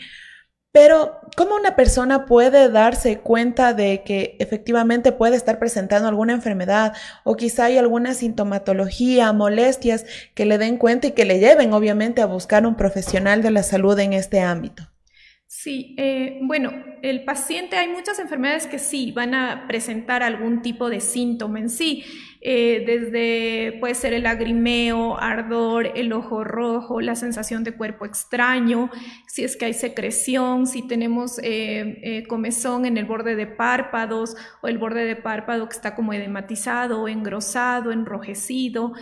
Pero, 0.71 1.21
¿cómo 1.35 1.55
una 1.55 1.75
persona 1.75 2.27
puede 2.27 2.69
darse 2.69 3.17
cuenta 3.17 3.73
de 3.73 4.03
que 4.03 4.37
efectivamente 4.39 5.11
puede 5.11 5.37
estar 5.37 5.57
presentando 5.57 6.07
alguna 6.07 6.33
enfermedad 6.33 6.93
o 7.23 7.35
quizá 7.35 7.65
hay 7.65 7.79
alguna 7.79 8.13
sintomatología, 8.13 9.33
molestias 9.33 10.05
que 10.35 10.45
le 10.45 10.59
den 10.59 10.77
cuenta 10.77 11.07
y 11.07 11.11
que 11.13 11.25
le 11.25 11.39
lleven 11.39 11.73
obviamente 11.73 12.21
a 12.21 12.27
buscar 12.27 12.67
un 12.67 12.75
profesional 12.75 13.41
de 13.41 13.49
la 13.49 13.63
salud 13.63 13.97
en 13.97 14.13
este 14.13 14.39
ámbito? 14.39 14.90
Sí, 15.53 15.96
eh, 15.98 16.39
bueno, 16.43 16.72
el 17.01 17.25
paciente, 17.25 17.75
hay 17.75 17.89
muchas 17.89 18.20
enfermedades 18.20 18.67
que 18.67 18.79
sí 18.79 19.12
van 19.12 19.36
a 19.36 19.67
presentar 19.67 20.24
algún 20.24 20.62
tipo 20.62 20.89
de 20.89 21.01
síntoma 21.01 21.60
en 21.60 21.70
sí, 21.70 22.05
eh, 22.39 22.84
desde 22.88 23.77
puede 23.81 23.93
ser 23.93 24.13
el 24.13 24.24
lagrimeo, 24.24 25.20
ardor, 25.20 25.91
el 25.93 26.13
ojo 26.13 26.46
rojo, 26.46 27.01
la 27.01 27.17
sensación 27.17 27.65
de 27.65 27.74
cuerpo 27.74 28.05
extraño, 28.05 28.89
si 29.27 29.43
es 29.43 29.58
que 29.58 29.65
hay 29.65 29.74
secreción, 29.74 30.67
si 30.67 30.88
tenemos 30.88 31.38
eh, 31.43 32.24
comezón 32.29 32.86
en 32.86 32.98
el 32.98 33.03
borde 33.03 33.36
de 33.36 33.46
párpados 33.46 34.38
o 34.62 34.70
el 34.70 34.77
borde 34.77 35.03
de 35.03 35.17
párpado 35.17 35.67
que 35.67 35.75
está 35.75 35.96
como 35.96 36.13
edematizado 36.13 37.10
engrosado, 37.10 37.91
enrojecido. 37.91 38.93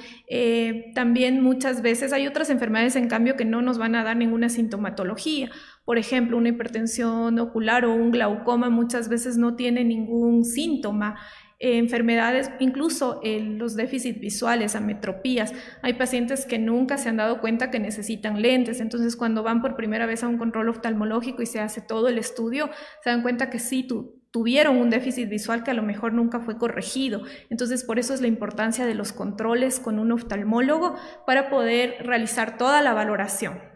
también 0.95 1.43
muchas 1.43 1.83
veces 1.83 2.11
hay 2.11 2.25
otras 2.25 2.49
enfermedades 2.49 2.95
en 2.95 3.07
cambio 3.07 3.35
que 3.35 3.45
no 3.45 3.61
nos 3.61 3.77
van 3.77 3.93
a 3.93 4.03
dar 4.03 4.17
ninguna 4.17 4.49
sintomatología 4.49 5.51
por 5.89 5.97
ejemplo, 5.97 6.37
una 6.37 6.49
hipertensión 6.49 7.39
ocular 7.39 7.83
o 7.83 7.91
un 7.91 8.11
glaucoma 8.11 8.69
muchas 8.69 9.09
veces 9.09 9.39
no 9.39 9.55
tiene 9.55 9.83
ningún 9.83 10.45
síntoma. 10.45 11.17
enfermedades, 11.57 12.51
incluso 12.59 13.21
los 13.23 13.75
déficits 13.75 14.19
visuales, 14.19 14.75
ametropías. 14.75 15.51
Hay 15.81 15.93
pacientes 15.93 16.45
que 16.45 16.59
nunca 16.59 16.99
se 16.99 17.09
han 17.09 17.17
dado 17.17 17.41
cuenta 17.41 17.71
que 17.71 17.79
necesitan 17.79 18.39
lentes, 18.39 18.81
entonces 18.81 19.15
cuando 19.15 19.41
van 19.41 19.63
por 19.63 19.75
primera 19.75 20.05
vez 20.05 20.23
a 20.23 20.27
un 20.27 20.37
control 20.37 20.69
oftalmológico 20.69 21.41
y 21.41 21.47
se 21.47 21.59
hace 21.59 21.81
todo 21.81 22.07
el 22.07 22.19
estudio, 22.19 22.69
se 23.03 23.09
dan 23.09 23.23
cuenta 23.23 23.49
que 23.49 23.57
sí, 23.57 23.87
tuvieron 24.29 24.77
un 24.77 24.91
déficit 24.91 25.27
visual 25.27 25.63
que 25.63 25.71
a 25.71 25.73
lo 25.73 25.81
mejor 25.81 26.13
nunca 26.13 26.39
fue 26.39 26.59
corregido. 26.59 27.23
Entonces, 27.49 27.83
por 27.83 27.97
eso 27.97 28.13
es 28.13 28.21
la 28.21 28.27
importancia 28.27 28.85
de 28.85 28.93
los 28.93 29.11
controles 29.11 29.79
con 29.79 29.97
un 29.97 30.11
oftalmólogo 30.11 30.97
para 31.25 31.49
poder 31.49 31.95
realizar 32.01 32.59
toda 32.59 32.83
la 32.83 32.93
valoración. 32.93 33.68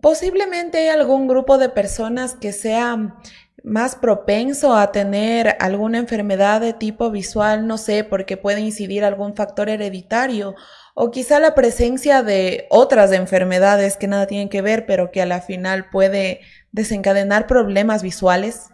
Posiblemente 0.00 0.78
hay 0.78 0.88
algún 0.88 1.26
grupo 1.26 1.58
de 1.58 1.68
personas 1.68 2.34
que 2.34 2.52
sea 2.52 3.16
más 3.64 3.96
propenso 3.96 4.76
a 4.76 4.92
tener 4.92 5.56
alguna 5.58 5.98
enfermedad 5.98 6.60
de 6.60 6.72
tipo 6.72 7.10
visual, 7.10 7.66
no 7.66 7.78
sé, 7.78 8.04
porque 8.04 8.36
puede 8.36 8.60
incidir 8.60 9.04
algún 9.04 9.34
factor 9.34 9.68
hereditario 9.68 10.54
o 10.94 11.10
quizá 11.10 11.40
la 11.40 11.54
presencia 11.54 12.22
de 12.22 12.66
otras 12.70 13.12
enfermedades 13.12 13.96
que 13.96 14.06
nada 14.06 14.26
tienen 14.26 14.48
que 14.48 14.62
ver, 14.62 14.86
pero 14.86 15.10
que 15.10 15.20
a 15.20 15.26
la 15.26 15.40
final 15.40 15.90
puede 15.90 16.40
desencadenar 16.70 17.46
problemas 17.46 18.02
visuales. 18.02 18.68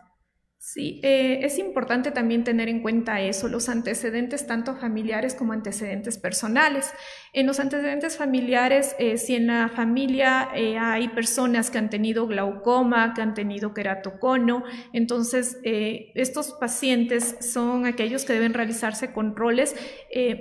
Sí, 0.75 1.00
eh, 1.02 1.41
es 1.43 1.59
importante 1.59 2.12
también 2.12 2.45
tener 2.45 2.71
en 2.71 2.81
cuenta 2.81 3.21
eso, 3.21 3.47
los 3.47 3.69
antecedentes 3.69 4.47
tanto 4.47 4.75
familiares 4.75 5.35
como 5.35 5.52
antecedentes 5.52 6.17
personales. 6.17 6.91
En 7.35 7.47
los 7.47 7.61
antecedentes 7.61 8.17
familiares, 8.17 8.97
eh, 8.99 9.19
si 9.19 9.35
en 9.35 9.49
la 9.49 9.69
familia 9.69 10.49
eh, 10.55 10.79
hay 10.79 11.09
personas 11.09 11.71
que 11.71 11.76
han 11.76 11.91
tenido 11.91 12.26
glaucoma, 12.26 13.12
que 13.12 13.21
han 13.21 13.35
tenido 13.35 13.75
queratocono, 13.75 14.64
entonces 14.95 15.59
estos 15.62 16.52
pacientes 16.52 17.37
son 17.41 17.85
aquellos 17.85 18.25
que 18.25 18.33
deben 18.33 18.55
realizarse 18.55 19.12
controles 19.12 19.76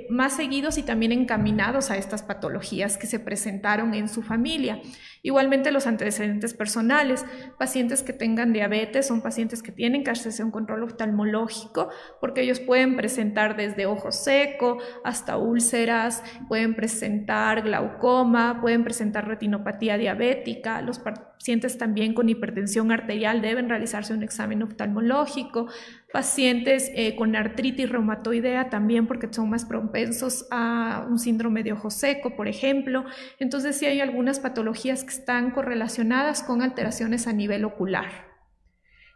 más 0.10 0.38
seguidos 0.38 0.78
y 0.78 0.84
también 0.84 1.12
encaminados 1.12 1.92
a 1.92 1.98
estas 1.98 2.24
patologías 2.24 2.98
que 2.98 3.08
se 3.08 3.20
presentaron 3.20 3.94
en 3.94 4.08
su 4.08 4.22
familia. 4.22 4.82
Igualmente 5.24 5.72
los 5.72 5.86
antecedentes 5.86 6.56
personales, 6.56 7.26
pacientes 7.60 8.02
que 8.02 8.14
tengan 8.14 8.54
diabetes 8.54 9.08
son 9.08 9.22
pacientes 9.22 9.62
que 9.62 9.72
tienen 9.72 10.04
que 10.04 10.10
hacerse 10.22 10.44
un 10.44 10.52
control 10.52 10.84
oftalmológico 10.84 11.90
porque 12.20 12.42
ellos 12.42 12.60
pueden 12.60 12.96
presentar 12.96 13.56
desde 13.56 13.86
ojo 13.86 14.12
seco 14.12 14.78
hasta 15.04 15.38
úlceras, 15.38 16.24
pueden 16.48 16.76
presentar 16.76 17.62
glaucoma, 17.64 18.62
pueden 18.62 18.84
presentar 18.84 19.28
retinopatía 19.28 19.98
diabética, 19.98 20.82
los 20.82 21.00
pacientes 21.00 21.78
también 21.78 22.14
con 22.14 22.30
hipertensión 22.30 22.92
arterial 22.92 23.42
deben 23.42 23.68
realizarse 23.68 24.14
un 24.14 24.24
examen 24.24 24.62
oftalmológico, 24.64 25.68
pacientes 26.14 26.92
eh, 26.94 27.16
con 27.16 27.36
artritis 27.36 27.90
reumatoidea 27.90 28.70
también 28.70 29.08
porque 29.08 29.28
son 29.32 29.50
más 29.50 29.66
propensos 29.66 30.48
a 30.52 31.06
un 31.10 31.18
síndrome 31.18 31.64
de 31.64 31.74
ojo 31.74 31.90
seco, 31.90 32.36
por 32.36 32.48
ejemplo. 32.48 33.06
Entonces 33.40 33.78
sí 33.78 33.86
hay 33.86 34.02
algunas 34.02 34.40
patologías 34.40 35.04
que 35.04 35.10
están 35.12 35.52
correlacionadas 35.52 36.44
con 36.44 36.62
alteraciones 36.62 37.28
a 37.28 37.34
nivel 37.34 37.66
ocular. 37.66 38.31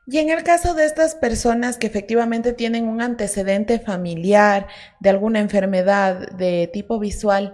Y 0.08 0.20
en 0.20 0.30
el 0.30 0.44
caso 0.44 0.76
de 0.76 0.86
estas 0.86 1.16
personas 1.16 1.78
que 1.78 1.88
efectivamente 1.88 2.54
tienen 2.54 2.88
un 2.88 3.02
antecedente 3.02 3.80
familiar 3.80 4.68
de 5.00 5.10
alguna 5.10 5.40
enfermedad 5.40 6.30
de 6.32 6.70
tipo 6.72 7.00
visual, 7.00 7.54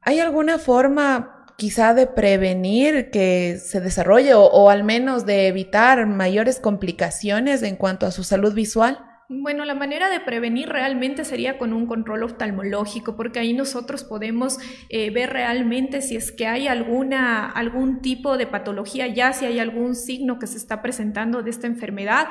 ¿hay 0.00 0.18
alguna 0.18 0.58
forma 0.58 1.46
quizá 1.56 1.94
de 1.94 2.06
prevenir 2.06 3.10
que 3.10 3.58
se 3.58 3.80
desarrolle 3.80 4.34
o, 4.34 4.70
al 4.70 4.84
menos 4.84 5.24
de 5.26 5.48
evitar 5.48 6.06
mayores 6.06 6.60
complicaciones 6.60 7.62
en 7.62 7.76
cuanto 7.76 8.06
a 8.06 8.12
su 8.12 8.24
salud 8.24 8.54
visual? 8.54 9.07
Bueno, 9.30 9.66
la 9.66 9.74
manera 9.74 10.08
de 10.08 10.20
prevenir 10.20 10.70
realmente 10.70 11.22
sería 11.22 11.58
con 11.58 11.74
un 11.74 11.86
control 11.86 12.22
oftalmológico, 12.22 13.14
porque 13.14 13.38
ahí 13.38 13.52
nosotros 13.52 14.02
podemos 14.02 14.58
eh, 14.88 15.10
ver 15.10 15.30
realmente 15.30 16.00
si 16.00 16.16
es 16.16 16.32
que 16.32 16.46
hay 16.46 16.66
alguna, 16.66 17.46
algún 17.50 18.00
tipo 18.00 18.38
de 18.38 18.46
patología, 18.46 19.06
ya 19.06 19.34
si 19.34 19.44
hay 19.44 19.58
algún 19.58 19.94
signo 19.94 20.38
que 20.38 20.46
se 20.46 20.56
está 20.56 20.80
presentando 20.80 21.42
de 21.42 21.50
esta 21.50 21.66
enfermedad 21.66 22.28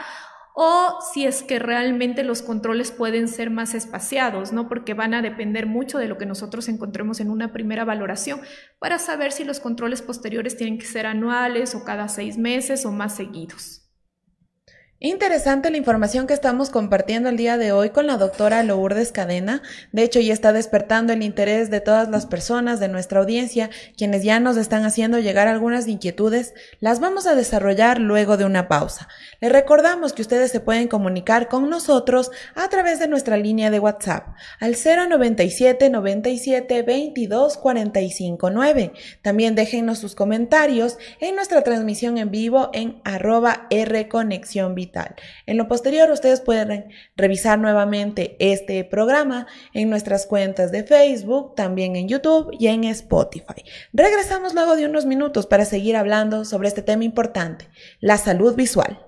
o 0.55 0.97
si 1.13 1.27
es 1.27 1.43
que 1.43 1.59
realmente 1.59 2.23
los 2.23 2.41
controles 2.41 2.89
pueden 2.89 3.27
ser 3.27 3.51
más 3.51 3.75
espaciados, 3.75 4.51
¿no? 4.51 4.67
Porque 4.67 4.95
van 4.95 5.13
a 5.13 5.21
depender 5.21 5.67
mucho 5.67 5.99
de 5.99 6.07
lo 6.07 6.17
que 6.17 6.25
nosotros 6.25 6.67
encontremos 6.67 7.19
en 7.19 7.29
una 7.29 7.53
primera 7.53 7.85
valoración 7.85 8.41
para 8.79 8.97
saber 8.97 9.31
si 9.31 9.43
los 9.43 9.59
controles 9.59 10.01
posteriores 10.01 10.57
tienen 10.57 10.79
que 10.79 10.87
ser 10.87 11.05
anuales 11.05 11.75
o 11.75 11.85
cada 11.85 12.07
seis 12.07 12.39
meses 12.39 12.87
o 12.87 12.91
más 12.91 13.15
seguidos. 13.15 13.86
Interesante 14.99 15.69
la 15.69 15.77
información 15.77 16.25
que 16.25 16.33
estamos 16.33 16.71
compartiendo 16.71 17.29
el 17.29 17.37
día 17.37 17.59
de 17.59 17.71
hoy 17.71 17.91
con 17.91 18.07
la 18.07 18.17
doctora 18.17 18.63
Lourdes 18.63 19.11
Cadena. 19.11 19.61
De 19.91 20.01
hecho, 20.01 20.19
ya 20.19 20.33
está 20.33 20.53
despertando 20.53 21.13
el 21.13 21.21
interés 21.21 21.69
de 21.69 21.81
todas 21.81 22.09
las 22.09 22.25
personas 22.25 22.79
de 22.79 22.87
nuestra 22.87 23.19
audiencia, 23.19 23.69
quienes 23.95 24.23
ya 24.23 24.39
nos 24.39 24.57
están 24.57 24.85
haciendo 24.85 25.19
llegar 25.19 25.47
algunas 25.47 25.87
inquietudes. 25.87 26.55
Las 26.79 26.99
vamos 26.99 27.27
a 27.27 27.35
desarrollar 27.35 27.99
luego 27.99 28.37
de 28.37 28.45
una 28.45 28.67
pausa. 28.67 29.07
Les 29.39 29.51
recordamos 29.51 30.13
que 30.13 30.23
ustedes 30.23 30.49
se 30.49 30.61
pueden 30.61 30.87
comunicar 30.87 31.47
con 31.47 31.69
nosotros 31.69 32.31
a 32.55 32.67
través 32.69 32.97
de 32.97 33.07
nuestra 33.07 33.37
línea 33.37 33.69
de 33.69 33.79
WhatsApp 33.79 34.29
al 34.59 34.75
097 34.83 35.91
97 35.91 36.81
22 36.81 37.57
45 37.57 38.49
9. 38.49 38.93
También 39.21 39.53
déjennos 39.53 39.99
sus 39.99 40.15
comentarios 40.15 40.97
en 41.19 41.35
nuestra 41.35 41.61
transmisión 41.61 42.17
en 42.17 42.31
vivo 42.31 42.71
en 42.73 42.99
arroba 43.03 43.67
R 43.69 44.07
En 45.45 45.57
lo 45.57 45.67
posterior, 45.67 46.09
ustedes 46.11 46.41
pueden 46.41 46.89
revisar 47.15 47.59
nuevamente 47.59 48.35
este 48.39 48.83
programa 48.83 49.47
en 49.73 49.89
nuestras 49.89 50.25
cuentas 50.25 50.71
de 50.71 50.83
Facebook, 50.83 51.55
también 51.55 51.95
en 51.95 52.07
YouTube 52.07 52.49
y 52.59 52.67
en 52.67 52.83
Spotify. 52.83 53.63
Regresamos 53.93 54.53
luego 54.53 54.75
de 54.75 54.85
unos 54.85 55.05
minutos 55.05 55.47
para 55.47 55.65
seguir 55.65 55.95
hablando 55.95 56.45
sobre 56.45 56.67
este 56.67 56.81
tema 56.81 57.03
importante, 57.03 57.67
la 57.99 58.17
salud 58.17 58.55
visual. 58.55 59.06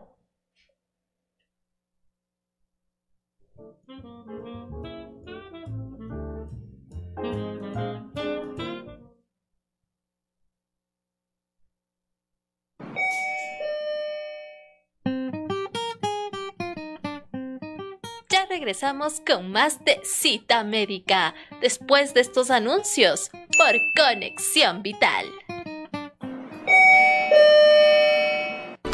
Regresamos 18.70 19.20
con 19.26 19.52
más 19.52 19.84
de 19.84 20.00
Cita 20.04 20.64
Médica 20.64 21.34
después 21.60 22.14
de 22.14 22.22
estos 22.22 22.52
anuncios 22.52 23.32
por 23.58 23.74
Conexión 23.98 24.84
Vital. 24.84 25.26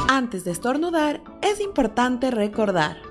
Antes 0.08 0.46
de 0.46 0.52
estornudar, 0.52 1.22
es 1.42 1.60
importante 1.60 2.32
recordar. 2.32 3.02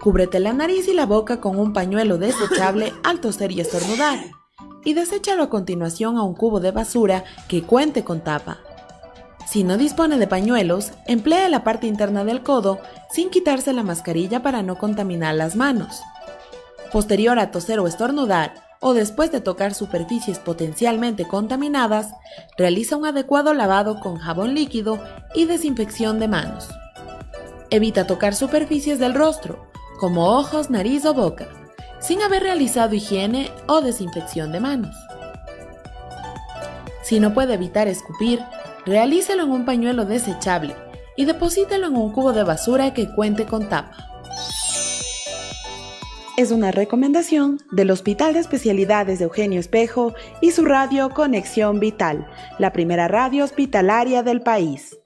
Cúbrete 0.00 0.40
la 0.40 0.52
nariz 0.52 0.88
y 0.88 0.92
la 0.92 1.06
boca 1.06 1.40
con 1.40 1.56
un 1.56 1.72
pañuelo 1.72 2.18
desechable 2.18 2.92
al 3.04 3.20
toser 3.20 3.52
y 3.52 3.60
estornudar, 3.60 4.18
y 4.84 4.94
deséchalo 4.94 5.44
a 5.44 5.50
continuación 5.50 6.16
a 6.16 6.24
un 6.24 6.34
cubo 6.34 6.58
de 6.58 6.72
basura 6.72 7.22
que 7.46 7.62
cuente 7.62 8.02
con 8.02 8.24
tapa. 8.24 8.58
Si 9.50 9.64
no 9.64 9.76
dispone 9.76 10.16
de 10.16 10.28
pañuelos, 10.28 10.92
emplee 11.06 11.48
la 11.48 11.64
parte 11.64 11.88
interna 11.88 12.22
del 12.22 12.44
codo 12.44 12.78
sin 13.10 13.30
quitarse 13.30 13.72
la 13.72 13.82
mascarilla 13.82 14.44
para 14.44 14.62
no 14.62 14.78
contaminar 14.78 15.34
las 15.34 15.56
manos. 15.56 16.02
Posterior 16.92 17.36
a 17.40 17.50
toser 17.50 17.80
o 17.80 17.88
estornudar, 17.88 18.54
o 18.78 18.94
después 18.94 19.32
de 19.32 19.40
tocar 19.40 19.74
superficies 19.74 20.38
potencialmente 20.38 21.26
contaminadas, 21.26 22.14
realiza 22.56 22.96
un 22.96 23.06
adecuado 23.06 23.52
lavado 23.52 23.98
con 23.98 24.18
jabón 24.18 24.54
líquido 24.54 25.00
y 25.34 25.46
desinfección 25.46 26.20
de 26.20 26.28
manos. 26.28 26.68
Evita 27.70 28.06
tocar 28.06 28.36
superficies 28.36 29.00
del 29.00 29.14
rostro, 29.14 29.66
como 29.98 30.28
ojos, 30.38 30.70
nariz 30.70 31.04
o 31.04 31.12
boca, 31.12 31.48
sin 31.98 32.22
haber 32.22 32.44
realizado 32.44 32.94
higiene 32.94 33.50
o 33.66 33.80
desinfección 33.80 34.52
de 34.52 34.60
manos. 34.60 34.94
Si 37.02 37.18
no 37.18 37.34
puede 37.34 37.54
evitar 37.54 37.88
escupir, 37.88 38.40
Realícelo 38.86 39.44
en 39.44 39.50
un 39.50 39.64
pañuelo 39.64 40.06
desechable 40.06 40.74
y 41.16 41.26
deposítelo 41.26 41.88
en 41.88 41.96
un 41.96 42.12
cubo 42.12 42.32
de 42.32 42.44
basura 42.44 42.94
que 42.94 43.08
cuente 43.08 43.44
con 43.44 43.68
tapa. 43.68 44.06
Es 46.36 46.50
una 46.50 46.70
recomendación 46.70 47.58
del 47.70 47.90
Hospital 47.90 48.32
de 48.32 48.40
Especialidades 48.40 49.18
de 49.18 49.26
Eugenio 49.26 49.60
Espejo 49.60 50.14
y 50.40 50.52
su 50.52 50.64
radio 50.64 51.10
Conexión 51.10 51.80
Vital, 51.80 52.26
la 52.58 52.72
primera 52.72 53.08
radio 53.08 53.44
hospitalaria 53.44 54.22
del 54.22 54.40
país. 54.40 54.96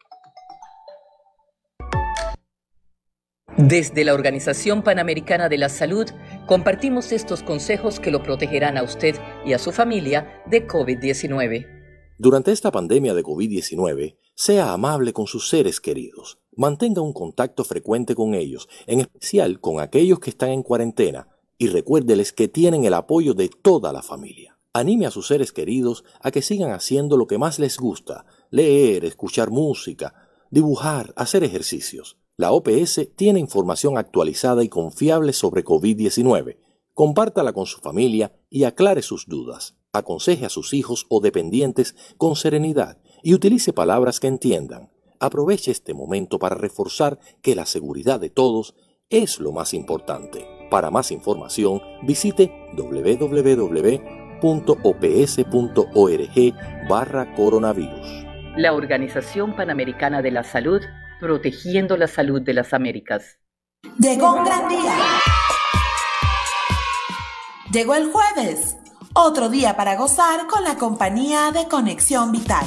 Desde 3.56 4.04
la 4.04 4.14
Organización 4.14 4.82
Panamericana 4.82 5.48
de 5.48 5.58
la 5.58 5.68
Salud, 5.68 6.08
compartimos 6.46 7.10
estos 7.10 7.42
consejos 7.42 7.98
que 7.98 8.12
lo 8.12 8.22
protegerán 8.22 8.78
a 8.78 8.84
usted 8.84 9.16
y 9.44 9.52
a 9.52 9.58
su 9.58 9.72
familia 9.72 10.42
de 10.46 10.68
COVID-19. 10.68 11.73
Durante 12.16 12.52
esta 12.52 12.70
pandemia 12.70 13.12
de 13.12 13.24
COVID-19, 13.24 14.16
sea 14.36 14.72
amable 14.72 15.12
con 15.12 15.26
sus 15.26 15.48
seres 15.48 15.80
queridos. 15.80 16.38
Mantenga 16.54 17.02
un 17.02 17.12
contacto 17.12 17.64
frecuente 17.64 18.14
con 18.14 18.34
ellos, 18.34 18.68
en 18.86 19.00
especial 19.00 19.58
con 19.58 19.80
aquellos 19.80 20.20
que 20.20 20.30
están 20.30 20.50
en 20.50 20.62
cuarentena, 20.62 21.28
y 21.58 21.66
recuérdeles 21.66 22.32
que 22.32 22.46
tienen 22.46 22.84
el 22.84 22.94
apoyo 22.94 23.34
de 23.34 23.48
toda 23.48 23.92
la 23.92 24.00
familia. 24.00 24.56
Anime 24.72 25.06
a 25.06 25.10
sus 25.10 25.26
seres 25.26 25.50
queridos 25.50 26.04
a 26.20 26.30
que 26.30 26.40
sigan 26.40 26.70
haciendo 26.70 27.16
lo 27.16 27.26
que 27.26 27.38
más 27.38 27.58
les 27.58 27.78
gusta, 27.78 28.26
leer, 28.50 29.04
escuchar 29.04 29.50
música, 29.50 30.14
dibujar, 30.50 31.12
hacer 31.16 31.42
ejercicios. 31.42 32.16
La 32.36 32.52
OPS 32.52 33.08
tiene 33.16 33.40
información 33.40 33.98
actualizada 33.98 34.62
y 34.62 34.68
confiable 34.68 35.32
sobre 35.32 35.64
COVID-19. 35.64 36.58
Compártala 36.92 37.52
con 37.52 37.66
su 37.66 37.80
familia 37.80 38.36
y 38.50 38.62
aclare 38.62 39.02
sus 39.02 39.26
dudas 39.26 39.74
aconseje 39.94 40.44
a 40.44 40.50
sus 40.50 40.74
hijos 40.74 41.06
o 41.08 41.20
dependientes 41.20 41.94
con 42.18 42.36
serenidad 42.36 42.98
y 43.22 43.32
utilice 43.32 43.72
palabras 43.72 44.20
que 44.20 44.26
entiendan. 44.26 44.90
Aproveche 45.20 45.70
este 45.70 45.94
momento 45.94 46.38
para 46.38 46.56
reforzar 46.56 47.18
que 47.40 47.54
la 47.54 47.64
seguridad 47.64 48.20
de 48.20 48.28
todos 48.28 48.74
es 49.08 49.38
lo 49.38 49.52
más 49.52 49.72
importante. 49.72 50.46
Para 50.70 50.90
más 50.90 51.10
información, 51.10 51.80
visite 52.02 52.52
www.ops.org 52.76 54.04
barra 56.88 57.34
coronavirus. 57.34 58.24
La 58.56 58.74
Organización 58.74 59.56
Panamericana 59.56 60.20
de 60.20 60.30
la 60.32 60.42
Salud, 60.42 60.82
protegiendo 61.20 61.96
la 61.96 62.08
salud 62.08 62.42
de 62.42 62.54
las 62.54 62.74
Américas. 62.74 63.38
Llegó 63.98 64.34
un 64.34 64.44
gran 64.44 64.68
día. 64.68 64.96
Llegó 67.72 67.94
el 67.94 68.10
jueves 68.12 68.76
otro 69.14 69.48
día 69.48 69.76
para 69.76 69.96
gozar 69.96 70.46
con 70.48 70.64
la 70.64 70.76
compañía 70.76 71.52
de 71.52 71.68
Conexión 71.68 72.32
Vital. 72.32 72.66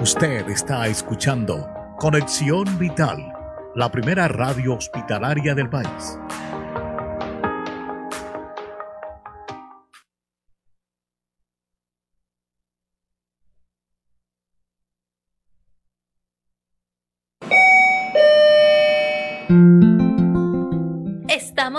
Usted 0.00 0.48
está 0.48 0.86
escuchando 0.86 1.68
Conexión 1.98 2.78
Vital, 2.78 3.32
la 3.74 3.90
primera 3.90 4.28
radio 4.28 4.74
hospitalaria 4.74 5.54
del 5.54 5.70
país. 5.70 6.18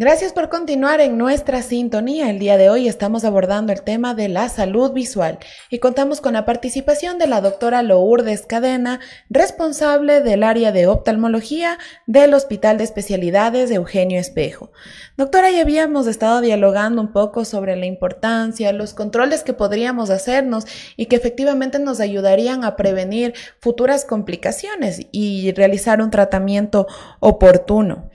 Gracias 0.00 0.32
por 0.32 0.48
continuar 0.48 1.02
en 1.02 1.18
nuestra 1.18 1.60
sintonía. 1.60 2.30
El 2.30 2.38
día 2.38 2.56
de 2.56 2.70
hoy 2.70 2.88
estamos 2.88 3.26
abordando 3.26 3.70
el 3.70 3.82
tema 3.82 4.14
de 4.14 4.30
la 4.30 4.48
salud 4.48 4.94
visual 4.94 5.38
y 5.68 5.78
contamos 5.78 6.22
con 6.22 6.32
la 6.32 6.46
participación 6.46 7.18
de 7.18 7.26
la 7.26 7.42
doctora 7.42 7.82
Lourdes 7.82 8.46
Cadena, 8.46 9.00
responsable 9.28 10.22
del 10.22 10.42
área 10.42 10.72
de 10.72 10.86
oftalmología 10.86 11.76
del 12.06 12.32
Hospital 12.32 12.78
de 12.78 12.84
Especialidades 12.84 13.68
de 13.68 13.74
Eugenio 13.74 14.18
Espejo. 14.18 14.72
Doctora, 15.18 15.50
ya 15.50 15.60
habíamos 15.60 16.06
estado 16.06 16.40
dialogando 16.40 17.02
un 17.02 17.12
poco 17.12 17.44
sobre 17.44 17.76
la 17.76 17.84
importancia, 17.84 18.72
los 18.72 18.94
controles 18.94 19.42
que 19.42 19.52
podríamos 19.52 20.08
hacernos 20.08 20.64
y 20.96 21.06
que 21.06 21.16
efectivamente 21.16 21.78
nos 21.78 22.00
ayudarían 22.00 22.64
a 22.64 22.74
prevenir 22.74 23.34
futuras 23.60 24.06
complicaciones 24.06 25.02
y 25.12 25.52
realizar 25.52 26.00
un 26.00 26.10
tratamiento 26.10 26.86
oportuno. 27.18 28.08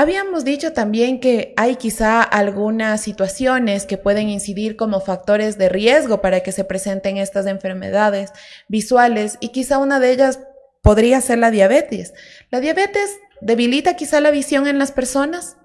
Habíamos 0.00 0.46
dicho 0.46 0.72
también 0.72 1.20
que 1.20 1.52
hay 1.58 1.76
quizá 1.76 2.22
algunas 2.22 3.02
situaciones 3.02 3.84
que 3.84 3.98
pueden 3.98 4.30
incidir 4.30 4.74
como 4.76 5.02
factores 5.02 5.58
de 5.58 5.68
riesgo 5.68 6.22
para 6.22 6.40
que 6.40 6.52
se 6.52 6.64
presenten 6.64 7.18
estas 7.18 7.46
enfermedades 7.46 8.32
visuales 8.66 9.36
y 9.40 9.48
quizá 9.48 9.76
una 9.76 10.00
de 10.00 10.12
ellas 10.12 10.40
podría 10.82 11.20
ser 11.20 11.36
la 11.36 11.50
diabetes. 11.50 12.14
¿La 12.50 12.60
diabetes 12.60 13.20
debilita 13.42 13.94
quizá 13.94 14.22
la 14.22 14.30
visión 14.30 14.66
en 14.66 14.78
las 14.78 14.90
personas? 14.90 15.58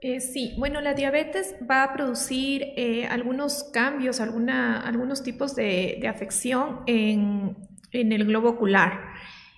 Eh, 0.00 0.18
sí, 0.18 0.56
bueno, 0.58 0.80
la 0.80 0.94
diabetes 0.94 1.54
va 1.70 1.84
a 1.84 1.92
producir 1.92 2.72
eh, 2.76 3.06
algunos 3.06 3.62
cambios, 3.72 4.18
algunos 4.18 5.22
tipos 5.22 5.54
de, 5.54 6.04
afección 6.08 6.80
en, 6.88 7.56
en 7.92 8.10
el 8.10 8.24
globo 8.24 8.48
ocular. 8.48 9.13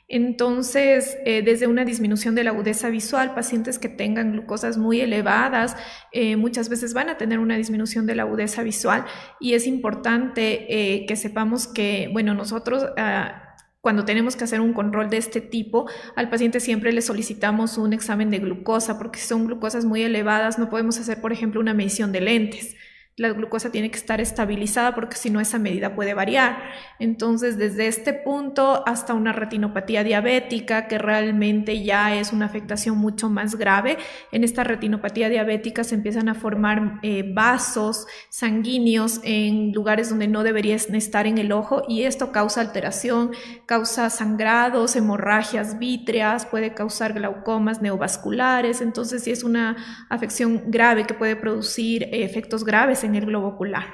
Entonces, 0.09 1.19
eh, 1.25 1.43
desde 1.43 1.67
una 1.67 1.85
disminución 1.85 2.37
de 2.37 2.45
la 2.45 2.51
agudeza 2.51 2.91
visual, 2.91 3.35
pacientes 3.35 3.81
que 3.81 3.89
tengan 3.89 4.33
glucosas 4.33 4.79
muy 4.79 5.01
elevadas 5.01 5.77
eh, 6.13 6.37
muchas 6.37 6.69
veces 6.69 6.95
van 6.95 7.09
a 7.09 7.19
tener 7.19 7.41
una 7.41 7.57
disminución 7.57 8.07
de 8.07 8.15
la 8.15 8.23
agudeza 8.23 8.63
visual 8.63 9.05
y 9.41 9.55
es 9.55 9.67
importante 9.67 10.67
eh, 10.69 11.07
que 11.07 11.17
sepamos 11.17 11.67
que, 11.67 12.09
bueno, 12.13 12.35
nosotros... 12.35 12.87
Ah, 12.97 13.43
cuando 13.81 14.05
tenemos 14.05 14.35
que 14.35 14.43
hacer 14.43 14.61
un 14.61 14.73
control 14.73 15.11
de 15.11 15.19
este 15.19 15.41
tipo, 15.41 15.89
al 16.17 16.29
paciente 16.29 16.59
siempre 16.59 16.93
le 16.93 17.01
solicitamos 17.03 17.79
un 17.79 17.93
examen 17.93 18.31
de 18.31 18.41
glucosa, 18.41 18.99
porque 18.99 19.21
si 19.21 19.29
son 19.29 19.47
glucosas 19.47 19.85
muy 19.85 20.03
elevadas. 20.03 20.59
No 20.59 20.69
podemos 20.69 20.99
hacer, 20.99 21.21
por 21.21 21.33
ejemplo, 21.33 21.61
una 21.61 21.73
medición 21.73 22.11
de 22.11 22.21
lentes 22.21 22.75
la 23.19 23.31
glucosa 23.31 23.73
tiene 23.73 23.91
que 23.91 23.97
estar 23.97 24.21
estabilizada 24.21 24.95
porque 24.95 25.17
si 25.17 25.31
no 25.31 25.41
esa 25.41 25.59
medida 25.59 25.95
puede 25.95 26.13
variar. 26.13 26.59
Entonces, 26.99 27.57
desde 27.57 27.87
este 27.87 28.13
punto 28.13 28.87
hasta 28.87 29.15
una 29.15 29.33
retinopatía 29.33 30.05
diabética, 30.05 30.87
que 30.87 30.99
realmente 30.99 31.83
ya 31.83 32.15
es 32.15 32.35
una 32.35 32.45
afectación 32.45 32.99
mucho 32.99 33.31
más 33.31 33.55
grave, 33.55 33.97
en 34.33 34.45
esta 34.45 34.65
retinopatía 34.65 35.31
diabética 35.31 35.83
se 35.83 35.95
empiezan 35.95 36.29
a 36.29 36.35
formar 36.35 37.01
eh, 37.03 37.25
vasos 37.33 38.07
sanguíneos 38.29 39.21
en 39.23 39.73
lugares 39.73 40.11
donde 40.11 40.29
no 40.29 40.43
deberían 40.43 40.77
estar 40.95 41.27
en 41.27 41.39
el 41.39 41.53
ojo 41.53 41.85
y 41.89 42.03
esto 42.03 42.33
causa 42.33 42.61
alteración, 42.61 43.31
causa 43.65 44.11
sangrados, 44.11 44.95
hemorragias 44.95 45.79
vítreas, 45.79 46.45
puede 46.45 46.75
causar 46.75 47.15
glaucomas 47.15 47.81
neovasculares. 47.81 48.83
Entonces, 48.83 49.25
sí 49.25 49.31
es 49.31 49.43
una 49.43 50.07
afección 50.11 50.65
grave 50.67 51.07
que 51.07 51.15
puede 51.15 51.37
producir 51.37 52.11
efectos 52.13 52.63
graves 52.63 53.06
globo 53.13 53.49
ocular. 53.49 53.85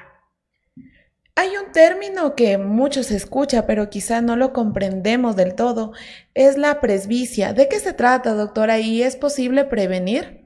Hay 1.34 1.56
un 1.56 1.72
término 1.72 2.34
que 2.34 2.58
mucho 2.58 3.02
se 3.02 3.16
escucha, 3.16 3.66
pero 3.66 3.88
quizá 3.88 4.20
no 4.20 4.36
lo 4.36 4.52
comprendemos 4.52 5.34
del 5.34 5.54
todo. 5.54 5.92
Es 6.34 6.58
la 6.58 6.80
presbicia. 6.80 7.54
¿De 7.54 7.68
qué 7.68 7.78
se 7.80 7.94
trata, 7.94 8.34
doctora? 8.34 8.78
¿Y 8.78 9.02
es 9.02 9.16
posible 9.16 9.64
prevenir? 9.64 10.41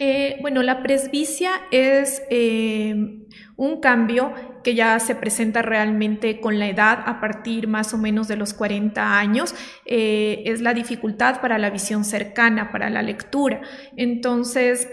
Eh, 0.00 0.38
bueno, 0.42 0.64
la 0.64 0.82
presbicia 0.82 1.52
es 1.70 2.20
eh, 2.28 3.20
un 3.56 3.80
cambio 3.80 4.34
que 4.64 4.74
ya 4.74 4.98
se 4.98 5.14
presenta 5.14 5.62
realmente 5.62 6.40
con 6.40 6.58
la 6.58 6.66
edad 6.66 7.04
a 7.06 7.20
partir 7.20 7.68
más 7.68 7.94
o 7.94 7.98
menos 7.98 8.26
de 8.26 8.34
los 8.34 8.54
40 8.54 9.16
años, 9.16 9.54
eh, 9.86 10.42
es 10.46 10.60
la 10.62 10.74
dificultad 10.74 11.40
para 11.40 11.58
la 11.58 11.70
visión 11.70 12.04
cercana, 12.04 12.72
para 12.72 12.90
la 12.90 13.02
lectura. 13.02 13.60
Entonces, 13.96 14.88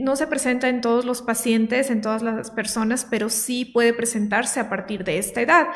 no 0.00 0.16
se 0.16 0.26
presenta 0.26 0.68
en 0.68 0.80
todos 0.80 1.04
los 1.04 1.22
pacientes, 1.22 1.88
en 1.88 2.00
todas 2.00 2.22
las 2.22 2.50
personas, 2.50 3.06
pero 3.08 3.28
sí 3.28 3.66
puede 3.66 3.92
presentarse 3.92 4.58
a 4.58 4.68
partir 4.68 5.04
de 5.04 5.18
esta 5.18 5.42
edad. 5.42 5.68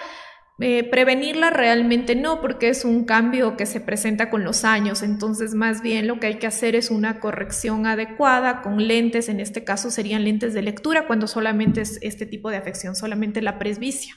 Eh, 0.60 0.84
prevenirla 0.88 1.50
realmente 1.50 2.14
no, 2.14 2.40
porque 2.40 2.68
es 2.68 2.84
un 2.84 3.04
cambio 3.04 3.56
que 3.56 3.66
se 3.66 3.80
presenta 3.80 4.30
con 4.30 4.44
los 4.44 4.64
años, 4.64 5.02
entonces 5.02 5.52
más 5.52 5.82
bien 5.82 6.06
lo 6.06 6.20
que 6.20 6.28
hay 6.28 6.38
que 6.38 6.46
hacer 6.46 6.76
es 6.76 6.92
una 6.92 7.18
corrección 7.18 7.86
adecuada 7.86 8.62
con 8.62 8.86
lentes, 8.86 9.28
en 9.28 9.40
este 9.40 9.64
caso 9.64 9.90
serían 9.90 10.22
lentes 10.22 10.54
de 10.54 10.62
lectura, 10.62 11.08
cuando 11.08 11.26
solamente 11.26 11.80
es 11.80 11.98
este 12.02 12.24
tipo 12.24 12.50
de 12.50 12.56
afección, 12.56 12.94
solamente 12.94 13.42
la 13.42 13.58
presbicia. 13.58 14.14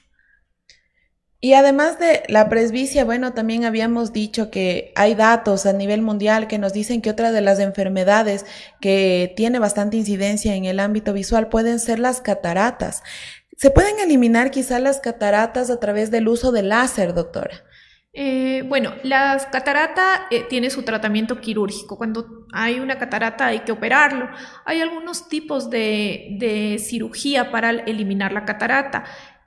Y 1.39 1.53
además 1.53 1.99
de 1.99 2.23
la 2.29 2.49
presbicia, 2.49 3.03
bueno, 3.05 3.33
también 3.33 3.63
habíamos 3.63 4.11
dicho 4.11 4.49
que 4.49 4.91
hay 4.95 5.13
datos 5.15 5.67
a 5.67 5.73
nivel 5.73 6.01
mundial 6.01 6.47
que 6.47 6.57
nos 6.57 6.73
dicen 6.73 7.01
que 7.01 7.11
otra 7.11 7.31
de 7.31 7.41
las 7.41 7.59
enfermedades 7.59 8.45
que 8.81 9.33
tiene 9.35 9.59
bastante 9.59 9.97
incidencia 9.97 10.55
en 10.55 10.65
el 10.65 10.79
ámbito 10.79 11.13
visual 11.13 11.47
pueden 11.49 11.79
ser 11.79 11.99
las 11.99 12.21
cataratas. 12.21 13.03
¿Se 13.57 13.71
pueden 13.71 13.99
eliminar 13.99 14.51
quizá 14.51 14.77
las 14.77 14.99
cataratas 14.99 15.71
a 15.71 15.79
través 15.79 16.11
del 16.11 16.27
uso 16.27 16.51
de 16.51 16.61
láser, 16.61 17.15
doctora? 17.15 17.63
Eh, 18.13 18.63
bueno, 18.67 18.93
la 19.01 19.49
catarata 19.51 20.27
eh, 20.29 20.43
tiene 20.47 20.69
su 20.69 20.83
tratamiento 20.83 21.41
quirúrgico. 21.41 21.97
Cuando 21.97 22.45
hay 22.53 22.79
una 22.79 22.99
catarata 22.99 23.47
hay 23.47 23.61
que 23.61 23.71
operarlo. 23.71 24.29
Hay 24.63 24.79
algunos 24.81 25.27
tipos 25.27 25.71
de, 25.71 26.77
cirugía 26.79 27.49
para 27.49 27.71
eliminar 27.71 28.31
la 28.31 28.45
catarata. 28.45 29.05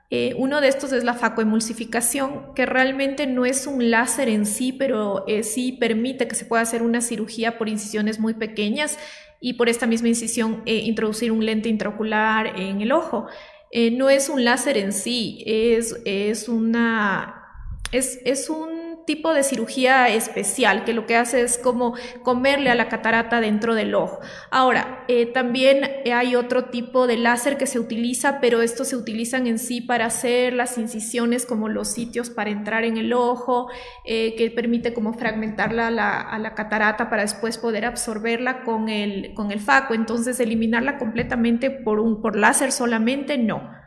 Eh, 0.09 0.35
uno 0.37 0.59
de 0.59 0.67
estos 0.67 0.91
es 0.91 1.05
la 1.05 1.13
facoemulsificación, 1.13 2.53
que 2.53 2.65
realmente 2.65 3.27
no 3.27 3.45
es 3.45 3.65
un 3.65 3.91
láser 3.91 4.27
en 4.27 4.45
sí, 4.45 4.73
pero 4.73 5.23
sí 5.41 5.71
permite 5.71 6.27
que 6.27 6.35
se 6.35 6.43
pueda 6.43 6.63
hacer 6.63 6.83
una 6.83 6.99
cirugía 6.99 7.57
por 7.57 7.69
incisiones 7.69 8.19
muy 8.19 8.33
pequeñas 8.33 8.99
y 9.39 9.53
por 9.53 9.69
esta 9.69 9.87
misma 9.87 10.09
incisión 10.09 10.63
introducir 10.65 11.31
un 11.31 11.45
lente 11.45 11.69
intraocular 11.69 12.59
en 12.59 12.81
el 12.81 12.91
ojo. 12.91 13.27
Eh, 13.71 13.91
no 13.91 14.09
es 14.09 14.27
un 14.27 14.43
láser 14.43 14.77
en 14.77 14.91
sí, 14.91 15.43
es, 15.45 15.95
es 16.03 16.49
una, 16.49 17.45
es, 17.91 18.19
es 18.25 18.49
un 18.49 18.80
tipo 19.05 19.33
de 19.33 19.43
cirugía 19.43 20.07
especial 20.09 20.83
que 20.83 20.93
lo 20.93 21.05
que 21.05 21.15
hace 21.15 21.41
es 21.41 21.57
como 21.57 21.95
comerle 22.23 22.69
a 22.69 22.75
la 22.75 22.89
catarata 22.89 23.41
dentro 23.41 23.75
del 23.75 23.95
ojo. 23.95 24.19
Ahora, 24.49 25.03
eh, 25.07 25.25
también 25.25 25.89
hay 26.11 26.35
otro 26.35 26.65
tipo 26.65 27.07
de 27.07 27.17
láser 27.17 27.57
que 27.57 27.67
se 27.67 27.79
utiliza, 27.79 28.39
pero 28.39 28.61
estos 28.61 28.89
se 28.89 28.95
utilizan 28.95 29.47
en 29.47 29.59
sí 29.59 29.81
para 29.81 30.05
hacer 30.05 30.53
las 30.53 30.77
incisiones 30.77 31.45
como 31.45 31.69
los 31.69 31.89
sitios 31.89 32.29
para 32.29 32.49
entrar 32.49 32.83
en 32.83 32.97
el 32.97 33.13
ojo, 33.13 33.69
eh, 34.05 34.35
que 34.35 34.51
permite 34.51 34.93
como 34.93 35.13
fragmentarla 35.13 35.87
a 35.87 35.91
la, 35.91 36.21
a 36.21 36.39
la, 36.39 36.53
catarata 36.53 37.09
para 37.09 37.21
después 37.21 37.57
poder 37.57 37.85
absorberla 37.85 38.63
con 38.63 38.89
el, 38.89 39.33
con 39.33 39.51
el 39.51 39.59
faco. 39.59 39.93
Entonces, 39.93 40.39
eliminarla 40.39 40.97
completamente 40.97 41.71
por, 41.71 41.99
un, 41.99 42.21
por 42.21 42.35
láser 42.35 42.71
solamente, 42.71 43.37
no. 43.37 43.80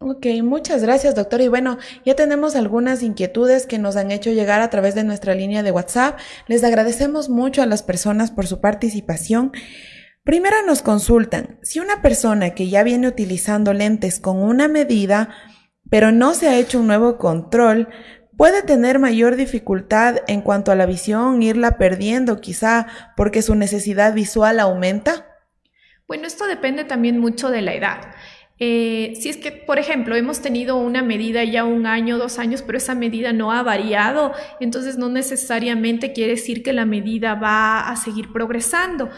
Ok, 0.00 0.26
muchas 0.44 0.82
gracias, 0.82 1.16
doctor. 1.16 1.40
Y 1.40 1.48
bueno, 1.48 1.76
ya 2.04 2.14
tenemos 2.14 2.54
algunas 2.54 3.02
inquietudes 3.02 3.66
que 3.66 3.78
nos 3.78 3.96
han 3.96 4.12
hecho 4.12 4.30
llegar 4.30 4.60
a 4.60 4.70
través 4.70 4.94
de 4.94 5.02
nuestra 5.02 5.34
línea 5.34 5.64
de 5.64 5.72
WhatsApp. 5.72 6.20
Les 6.46 6.62
agradecemos 6.62 7.28
mucho 7.28 7.62
a 7.62 7.66
las 7.66 7.82
personas 7.82 8.30
por 8.30 8.46
su 8.46 8.60
participación. 8.60 9.50
Primero 10.22 10.56
nos 10.64 10.82
consultan, 10.82 11.58
si 11.62 11.80
una 11.80 12.00
persona 12.00 12.50
que 12.50 12.68
ya 12.68 12.84
viene 12.84 13.08
utilizando 13.08 13.72
lentes 13.72 14.20
con 14.20 14.36
una 14.40 14.68
medida, 14.68 15.30
pero 15.90 16.12
no 16.12 16.34
se 16.34 16.48
ha 16.48 16.58
hecho 16.58 16.78
un 16.78 16.86
nuevo 16.86 17.18
control, 17.18 17.88
puede 18.36 18.62
tener 18.62 19.00
mayor 19.00 19.34
dificultad 19.34 20.18
en 20.28 20.42
cuanto 20.42 20.70
a 20.70 20.76
la 20.76 20.86
visión, 20.86 21.42
irla 21.42 21.76
perdiendo 21.76 22.40
quizá 22.40 22.86
porque 23.16 23.42
su 23.42 23.56
necesidad 23.56 24.14
visual 24.14 24.60
aumenta. 24.60 25.26
Bueno, 26.06 26.26
esto 26.26 26.46
depende 26.46 26.84
también 26.84 27.18
mucho 27.18 27.50
de 27.50 27.62
la 27.62 27.74
edad. 27.74 27.98
Eh, 28.60 29.14
si 29.20 29.28
es 29.28 29.36
que, 29.36 29.52
por 29.52 29.78
ejemplo, 29.78 30.16
hemos 30.16 30.40
tenido 30.40 30.76
una 30.76 31.02
medida 31.02 31.44
ya 31.44 31.64
un 31.64 31.86
año, 31.86 32.18
dos 32.18 32.38
años, 32.38 32.62
pero 32.62 32.78
esa 32.78 32.94
medida 32.94 33.32
no 33.32 33.52
ha 33.52 33.62
variado, 33.62 34.32
entonces 34.58 34.98
no 34.98 35.08
necesariamente 35.08 36.12
quiere 36.12 36.32
decir 36.32 36.62
que 36.62 36.72
la 36.72 36.84
medida 36.84 37.34
va 37.34 37.88
a 37.88 37.96
seguir 37.96 38.32
progresando. 38.32 39.10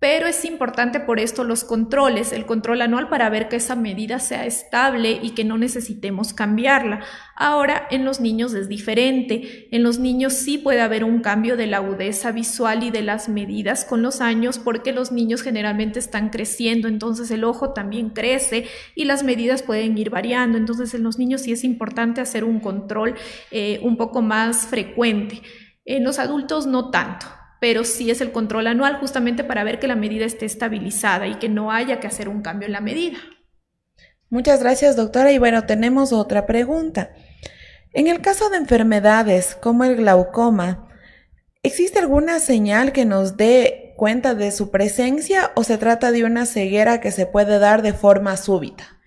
Pero 0.00 0.28
es 0.28 0.44
importante 0.44 1.00
por 1.00 1.18
esto 1.18 1.42
los 1.42 1.64
controles, 1.64 2.32
el 2.32 2.46
control 2.46 2.82
anual 2.82 3.08
para 3.08 3.28
ver 3.30 3.48
que 3.48 3.56
esa 3.56 3.74
medida 3.74 4.20
sea 4.20 4.46
estable 4.46 5.18
y 5.20 5.30
que 5.30 5.42
no 5.42 5.58
necesitemos 5.58 6.32
cambiarla. 6.32 7.00
Ahora 7.34 7.88
en 7.90 8.04
los 8.04 8.20
niños 8.20 8.54
es 8.54 8.68
diferente. 8.68 9.66
En 9.72 9.82
los 9.82 9.98
niños 9.98 10.34
sí 10.34 10.56
puede 10.56 10.82
haber 10.82 11.02
un 11.02 11.20
cambio 11.20 11.56
de 11.56 11.66
la 11.66 11.78
agudeza 11.78 12.30
visual 12.30 12.84
y 12.84 12.92
de 12.92 13.02
las 13.02 13.28
medidas 13.28 13.84
con 13.84 14.02
los 14.02 14.20
años 14.20 14.60
porque 14.60 14.92
los 14.92 15.10
niños 15.10 15.42
generalmente 15.42 15.98
están 15.98 16.30
creciendo, 16.30 16.86
entonces 16.86 17.28
el 17.32 17.42
ojo 17.42 17.72
también 17.72 18.10
crece 18.10 18.66
y 18.94 19.04
las 19.04 19.24
medidas 19.24 19.64
pueden 19.64 19.98
ir 19.98 20.10
variando. 20.10 20.58
Entonces 20.58 20.94
en 20.94 21.02
los 21.02 21.18
niños 21.18 21.40
sí 21.40 21.50
es 21.50 21.64
importante 21.64 22.20
hacer 22.20 22.44
un 22.44 22.60
control 22.60 23.16
eh, 23.50 23.80
un 23.82 23.96
poco 23.96 24.22
más 24.22 24.68
frecuente. 24.68 25.42
En 25.84 26.04
los 26.04 26.20
adultos 26.20 26.68
no 26.68 26.90
tanto. 26.90 27.37
Pero 27.60 27.84
sí 27.84 28.10
es 28.10 28.20
el 28.20 28.32
control 28.32 28.66
anual 28.66 28.98
justamente 28.98 29.44
para 29.44 29.64
ver 29.64 29.78
que 29.78 29.88
la 29.88 29.96
medida 29.96 30.24
esté 30.24 30.46
estabilizada 30.46 31.26
y 31.26 31.36
que 31.36 31.48
no 31.48 31.72
haya 31.72 32.00
que 32.00 32.06
hacer 32.06 32.28
un 32.28 32.42
cambio 32.42 32.66
en 32.66 32.72
la 32.72 32.80
medida. 32.80 33.18
Muchas 34.30 34.60
gracias, 34.60 34.96
doctora. 34.96 35.32
Y 35.32 35.38
bueno, 35.38 35.64
tenemos 35.64 36.12
otra 36.12 36.46
pregunta. 36.46 37.10
En 37.92 38.06
el 38.06 38.20
caso 38.20 38.50
de 38.50 38.58
enfermedades 38.58 39.54
como 39.54 39.84
el 39.84 39.96
glaucoma, 39.96 40.88
¿existe 41.62 41.98
alguna 41.98 42.38
señal 42.38 42.92
que 42.92 43.06
nos 43.06 43.36
dé 43.36 43.94
cuenta 43.96 44.34
de 44.34 44.52
su 44.52 44.70
presencia 44.70 45.50
o 45.56 45.64
se 45.64 45.78
trata 45.78 46.12
de 46.12 46.24
una 46.24 46.46
ceguera 46.46 47.00
que 47.00 47.10
se 47.10 47.26
puede 47.26 47.58
dar 47.58 47.82
de 47.82 47.94
forma 47.94 48.36
súbita? 48.36 48.98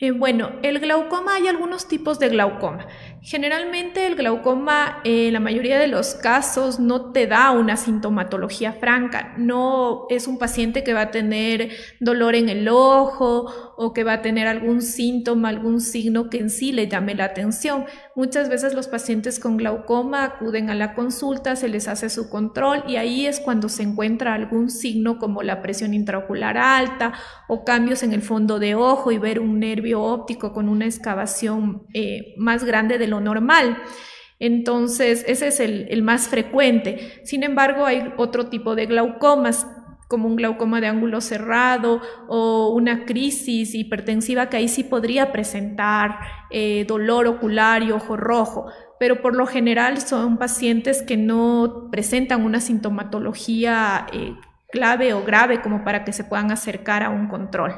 Eh, 0.00 0.10
bueno, 0.10 0.50
el 0.64 0.80
glaucoma, 0.80 1.36
hay 1.36 1.46
algunos 1.46 1.86
tipos 1.86 2.18
de 2.18 2.28
glaucoma. 2.28 2.88
Generalmente 3.24 4.04
el 4.08 4.16
glaucoma, 4.16 5.00
en 5.04 5.28
eh, 5.28 5.30
la 5.30 5.38
mayoría 5.38 5.78
de 5.78 5.86
los 5.86 6.14
casos, 6.16 6.80
no 6.80 7.12
te 7.12 7.28
da 7.28 7.52
una 7.52 7.76
sintomatología 7.76 8.72
franca. 8.72 9.34
No 9.38 10.06
es 10.10 10.26
un 10.26 10.38
paciente 10.38 10.82
que 10.82 10.92
va 10.92 11.02
a 11.02 11.10
tener 11.12 11.70
dolor 12.00 12.34
en 12.34 12.48
el 12.48 12.68
ojo 12.68 13.71
o 13.82 13.92
que 13.92 14.04
va 14.04 14.14
a 14.14 14.22
tener 14.22 14.46
algún 14.46 14.80
síntoma, 14.80 15.48
algún 15.48 15.80
signo 15.80 16.30
que 16.30 16.38
en 16.38 16.50
sí 16.50 16.70
le 16.70 16.86
llame 16.86 17.16
la 17.16 17.24
atención. 17.24 17.84
Muchas 18.14 18.48
veces 18.48 18.74
los 18.74 18.86
pacientes 18.86 19.40
con 19.40 19.56
glaucoma 19.56 20.24
acuden 20.24 20.70
a 20.70 20.76
la 20.76 20.94
consulta, 20.94 21.56
se 21.56 21.68
les 21.68 21.88
hace 21.88 22.08
su 22.08 22.30
control 22.30 22.84
y 22.86 22.94
ahí 22.94 23.26
es 23.26 23.40
cuando 23.40 23.68
se 23.68 23.82
encuentra 23.82 24.34
algún 24.34 24.70
signo 24.70 25.18
como 25.18 25.42
la 25.42 25.62
presión 25.62 25.94
intraocular 25.94 26.56
alta 26.56 27.12
o 27.48 27.64
cambios 27.64 28.04
en 28.04 28.12
el 28.12 28.22
fondo 28.22 28.60
de 28.60 28.76
ojo 28.76 29.10
y 29.10 29.18
ver 29.18 29.40
un 29.40 29.58
nervio 29.58 30.00
óptico 30.00 30.52
con 30.52 30.68
una 30.68 30.84
excavación 30.84 31.82
eh, 31.92 32.34
más 32.36 32.62
grande 32.62 32.98
de 32.98 33.08
lo 33.08 33.20
normal. 33.20 33.78
Entonces, 34.38 35.24
ese 35.26 35.48
es 35.48 35.58
el, 35.58 35.86
el 35.90 36.02
más 36.02 36.28
frecuente. 36.28 37.20
Sin 37.24 37.42
embargo, 37.42 37.84
hay 37.84 38.12
otro 38.16 38.48
tipo 38.48 38.76
de 38.76 38.86
glaucomas 38.86 39.66
como 40.12 40.28
un 40.28 40.36
glaucoma 40.36 40.82
de 40.82 40.88
ángulo 40.88 41.22
cerrado 41.22 42.02
o 42.28 42.68
una 42.68 43.06
crisis 43.06 43.74
hipertensiva 43.74 44.50
que 44.50 44.58
ahí 44.58 44.68
sí 44.68 44.84
podría 44.84 45.32
presentar 45.32 46.18
eh, 46.50 46.84
dolor 46.86 47.26
ocular 47.26 47.82
y 47.82 47.92
ojo 47.92 48.18
rojo, 48.18 48.66
pero 49.00 49.22
por 49.22 49.34
lo 49.34 49.46
general 49.46 50.02
son 50.02 50.36
pacientes 50.36 51.00
que 51.00 51.16
no 51.16 51.88
presentan 51.90 52.44
una 52.44 52.60
sintomatología 52.60 54.06
eh, 54.12 54.34
clave 54.70 55.14
o 55.14 55.24
grave 55.24 55.62
como 55.62 55.82
para 55.82 56.04
que 56.04 56.12
se 56.12 56.24
puedan 56.24 56.52
acercar 56.52 57.02
a 57.02 57.08
un 57.08 57.28
control. 57.28 57.72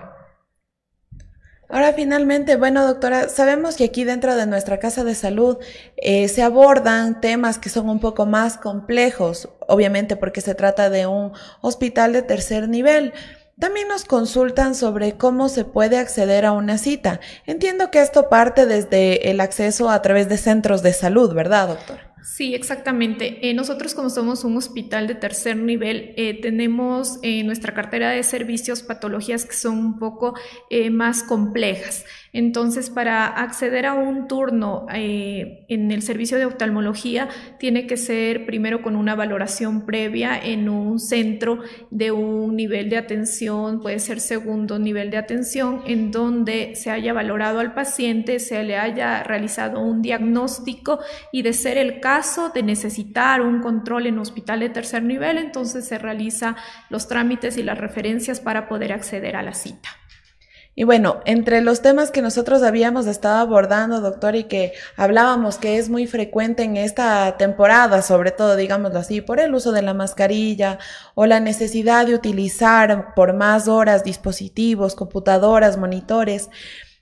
Ahora 1.75 1.93
finalmente, 1.93 2.55
bueno 2.55 2.87
doctora, 2.87 3.29
sabemos 3.29 3.75
que 3.75 3.83
aquí 3.83 4.05
dentro 4.05 4.37
de 4.37 4.47
nuestra 4.47 4.79
casa 4.79 5.03
de 5.03 5.17
salud 5.17 5.59
eh, 5.97 6.29
se 6.29 6.45
abordan 6.45 7.21
temas 7.21 7.59
que 7.59 7.69
son 7.69 7.89
un 7.89 7.99
poco 7.99 8.27
más 8.27 8.57
complejos, 8.59 9.49
obviamente 9.67 10.15
porque 10.15 10.41
se 10.41 10.55
trata 10.55 10.89
de 10.89 11.09
un 11.09 11.33
hospital 11.63 12.13
de 12.13 12.23
tercer 12.23 12.69
nivel. 12.69 13.13
También 13.59 13.89
nos 13.89 14.05
consultan 14.05 14.77
sobre 14.77 15.17
cómo 15.17 15.49
se 15.49 15.65
puede 15.65 15.99
acceder 15.99 16.45
a 16.45 16.53
una 16.53 16.79
cita. 16.79 17.19
Entiendo 17.45 17.91
que 17.91 18.01
esto 18.01 18.29
parte 18.29 18.67
desde 18.67 19.33
el 19.33 19.41
acceso 19.41 19.91
a 19.91 20.01
través 20.01 20.29
de 20.29 20.39
centros 20.39 20.81
de 20.85 20.93
salud, 20.93 21.35
¿verdad, 21.35 21.67
doctora? 21.67 22.14
Sí, 22.25 22.55
exactamente. 22.55 23.51
Eh, 23.51 23.53
nosotros 23.53 23.95
como 23.95 24.09
somos 24.09 24.45
un 24.45 24.57
hospital 24.57 25.07
de 25.07 25.15
tercer 25.15 25.59
nivel, 25.59 26.15
eh, 26.17 26.41
tenemos 26.41 27.19
en 27.23 27.45
nuestra 27.47 27.75
cartera 27.75 28.09
de 28.11 28.23
servicios 28.23 28.83
patologías 28.83 29.45
que 29.45 29.55
son 29.55 29.77
un 29.77 29.99
poco 29.99 30.35
eh, 30.71 30.89
más 30.89 31.23
complejas. 31.23 32.07
Entonces, 32.35 32.91
para 32.91 33.27
acceder 33.29 33.87
a 33.87 33.95
un 33.95 34.27
turno 34.27 34.87
eh, 34.93 35.65
en 35.69 35.93
el 35.93 36.03
servicio 36.03 36.37
de 36.37 36.47
oftalmología, 36.47 37.29
tiene 37.61 37.87
que 37.87 37.97
ser 37.97 38.45
primero 38.45 38.83
con 38.83 38.97
una 38.97 39.15
valoración 39.15 39.87
previa 39.87 40.37
en 40.37 40.69
un 40.69 40.99
centro 40.99 41.61
de 41.93 42.11
un 42.11 42.57
nivel 42.57 42.91
de 42.91 42.99
atención, 42.99 43.81
puede 43.81 44.01
ser 44.01 44.21
segundo 44.21 44.81
nivel 44.81 45.13
de 45.13 45.17
atención, 45.17 45.83
en 45.87 46.11
donde 46.11 46.75
se 46.75 46.91
haya 46.91 47.13
valorado 47.13 47.61
al 47.61 47.73
paciente, 47.73 48.41
se 48.41 48.65
le 48.65 48.77
haya 48.77 49.23
realizado 49.23 49.81
un 49.81 50.03
diagnóstico 50.03 50.99
y 51.31 51.43
de 51.43 51.53
ser 51.53 51.79
el 51.79 52.01
caso 52.01 52.51
de 52.51 52.65
necesitar 52.65 53.43
un 53.43 53.61
control 53.61 54.09
en 54.09 54.19
hospital 54.19 54.59
de 54.59 54.71
tercer 54.71 55.05
nivel, 55.05 55.39
entonces 55.39 55.87
se 55.87 55.99
realiza 55.99 56.57
los 56.91 57.07
trámites 57.07 57.57
y 57.57 57.63
las 57.63 57.79
referencias 57.79 58.41
para 58.41 58.69
poder 58.69 58.93
acceder 58.93 59.37
a 59.37 59.43
la 59.45 59.55
cita. 59.55 59.89
Y 60.77 60.83
bueno, 60.83 61.21
entre 61.25 61.61
los 61.61 61.83
temas 61.83 62.11
que 62.11 62.21
nosotros 62.21 62.65
habíamos 62.65 63.07
estado 63.07 63.39
abordando, 63.39 64.01
doctor, 64.01 64.35
y 64.35 64.45
que 64.45 64.73
hablábamos 64.97 65.57
que 65.57 65.79
es 65.79 65.89
muy 65.89 66.09
frecuente 66.09 66.65
en 66.65 66.77
esta 66.77 67.37
temporada, 67.37 68.03
sobre 68.03 68.33
todo, 68.33 68.57
digámoslo 68.57 68.99
así, 68.99 69.21
por 69.21 69.39
el 69.39 69.55
uso 69.55 69.71
de 69.71 69.83
la 69.83 69.95
mascarilla 69.95 70.79
o 71.15 71.27
la 71.27 71.39
necesidad 71.39 72.07
de 72.07 72.15
utilizar 72.15 73.15
por 73.15 73.35
más 73.35 73.69
horas 73.69 74.03
dispositivos, 74.03 74.97
computadoras, 74.97 75.77
monitores, 75.77 76.51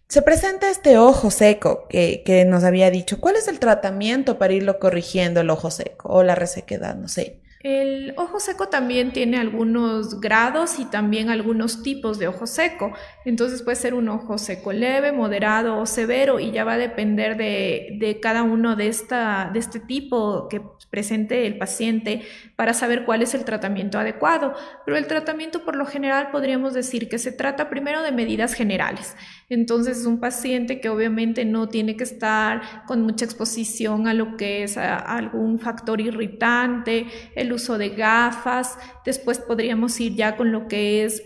se 0.06 0.20
presenta 0.20 0.70
este 0.70 0.98
ojo 0.98 1.30
seco 1.30 1.87
que, 1.88 2.22
que 2.26 2.44
nos 2.44 2.64
había 2.64 2.90
dicho. 2.90 3.20
¿Cuál 3.20 3.37
es 3.37 3.48
el 3.48 3.58
tratamiento 3.58 4.37
para 4.37 4.52
irlo 4.52 4.78
corrigiendo 4.78 5.40
el 5.40 5.48
ojo 5.48 5.70
seco 5.70 6.11
o 6.11 6.22
la 6.22 6.35
resequedad? 6.35 6.96
No 6.96 7.08
sé. 7.08 7.41
El 7.62 8.12
ojo 8.16 8.40
seco 8.40 8.68
también 8.68 9.12
tiene 9.12 9.38
algunos 9.38 10.20
grados 10.20 10.81
y 10.81 10.85
también 10.85 11.31
algunos 11.31 11.83
tipos 11.85 12.18
de 12.18 12.27
ojo 12.27 12.46
seco. 12.46 12.92
Entonces 13.25 13.62
puede 13.62 13.77
ser 13.77 13.94
un 13.94 14.09
ojo 14.09 14.37
seco 14.37 14.72
leve, 14.72 15.12
moderado 15.12 15.79
o 15.79 15.87
severo 15.87 16.40
y 16.40 16.51
ya 16.51 16.64
va 16.64 16.72
a 16.72 16.79
depender 16.79 17.37
de, 17.37 18.18
cada 18.20 18.42
uno 18.42 18.75
de 18.75 18.88
este 18.88 19.81
tipo 19.87 20.48
que 20.48 20.61
presente 20.90 21.46
el 21.46 21.57
paciente 21.57 22.22
para 22.57 22.75
saber 22.75 23.05
cuál 23.05 23.22
es 23.22 23.35
el 23.35 23.44
tratamiento 23.44 23.98
adecuado. 23.98 24.55
Pero 24.85 24.98
el 24.98 25.07
tratamiento 25.07 25.64
por 25.64 25.77
lo 25.77 25.87
general 25.87 26.31
podríamos 26.31 26.75
decir 26.75 27.09
que 27.09 27.18
se 27.18 27.33
trata 27.33 27.70
primero 27.70 28.03
de 28.03 28.12
medidas 28.12 28.55
generales. 28.55 29.16
Entonces 29.48 29.98
es 29.98 30.07
un 30.07 30.20
paciente 30.20 30.81
que 30.81 30.88
obviamente 30.88 31.44
no 31.44 31.68
tiene 31.68 31.96
que 31.96 32.05
estar 32.05 32.85
con 32.87 33.03
mucha 33.03 33.25
exposición 33.25 34.09
a 34.09 34.14
lo 34.14 34.37
que 34.37 34.64
es 34.64 34.77
algún 34.77 35.59
factor 35.59 36.01
irritante, 36.01 37.07
el 37.37 37.52
uso 37.53 37.79
de 37.79 37.91
gafas, 37.91 38.79
después 39.05 39.38
podríamos 39.38 39.99
ir 40.01 40.15
ya 40.15 40.37
con 40.37 40.53
lo 40.53 40.69
que 40.69 41.05
es 41.05 41.23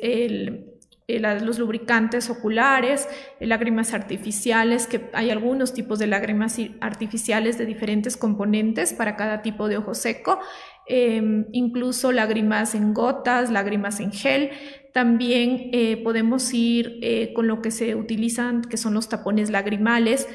los 1.09 1.59
lubricantes 1.59 2.31
oculares, 2.31 3.09
lágrimas 3.41 3.95
artificiales, 3.95 4.87
que 4.87 5.09
hay 5.12 5.31
algunos 5.31 5.73
tipos 5.73 5.99
de 5.99 6.09
lágrimas 6.09 6.59
artificiales 6.81 7.59
de 7.59 7.67
diferentes 7.67 8.17
componentes 8.17 8.93
para 8.93 9.17
cada 9.17 9.43
tipo 9.43 9.69
de 9.69 9.77
ojo 9.77 9.95
seco, 9.95 10.41
em, 10.87 11.47
incluso 11.53 12.12
lágrimas 12.12 12.75
en 12.75 12.93
gotas, 12.93 13.51
lágrimas 13.51 14.01
en 14.01 14.12
gel. 14.12 14.51
También 14.93 15.71
eh, 15.73 15.99
podemos 16.03 16.53
ir 16.55 16.99
eh, 17.03 17.33
con 17.35 17.47
lo 17.47 17.61
que 17.61 17.71
se 17.71 17.95
utilizan, 17.95 18.62
que 18.62 18.77
son 18.79 18.95
los 18.95 19.09
tapones 19.09 19.51
lagrimales, 19.51 20.27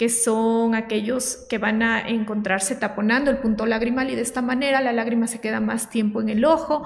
que 0.00 0.08
son 0.08 0.74
aquellos 0.74 1.44
que 1.50 1.58
van 1.58 1.82
a 1.82 2.08
encontrarse 2.08 2.74
taponando 2.74 3.30
el 3.30 3.36
punto 3.36 3.66
lagrimal 3.66 4.08
y 4.08 4.14
de 4.14 4.22
esta 4.22 4.40
manera 4.40 4.80
la 4.80 4.94
lágrima 4.94 5.26
se 5.26 5.42
queda 5.42 5.60
más 5.60 5.90
tiempo 5.90 6.22
en 6.22 6.30
el 6.30 6.46
ojo. 6.46 6.84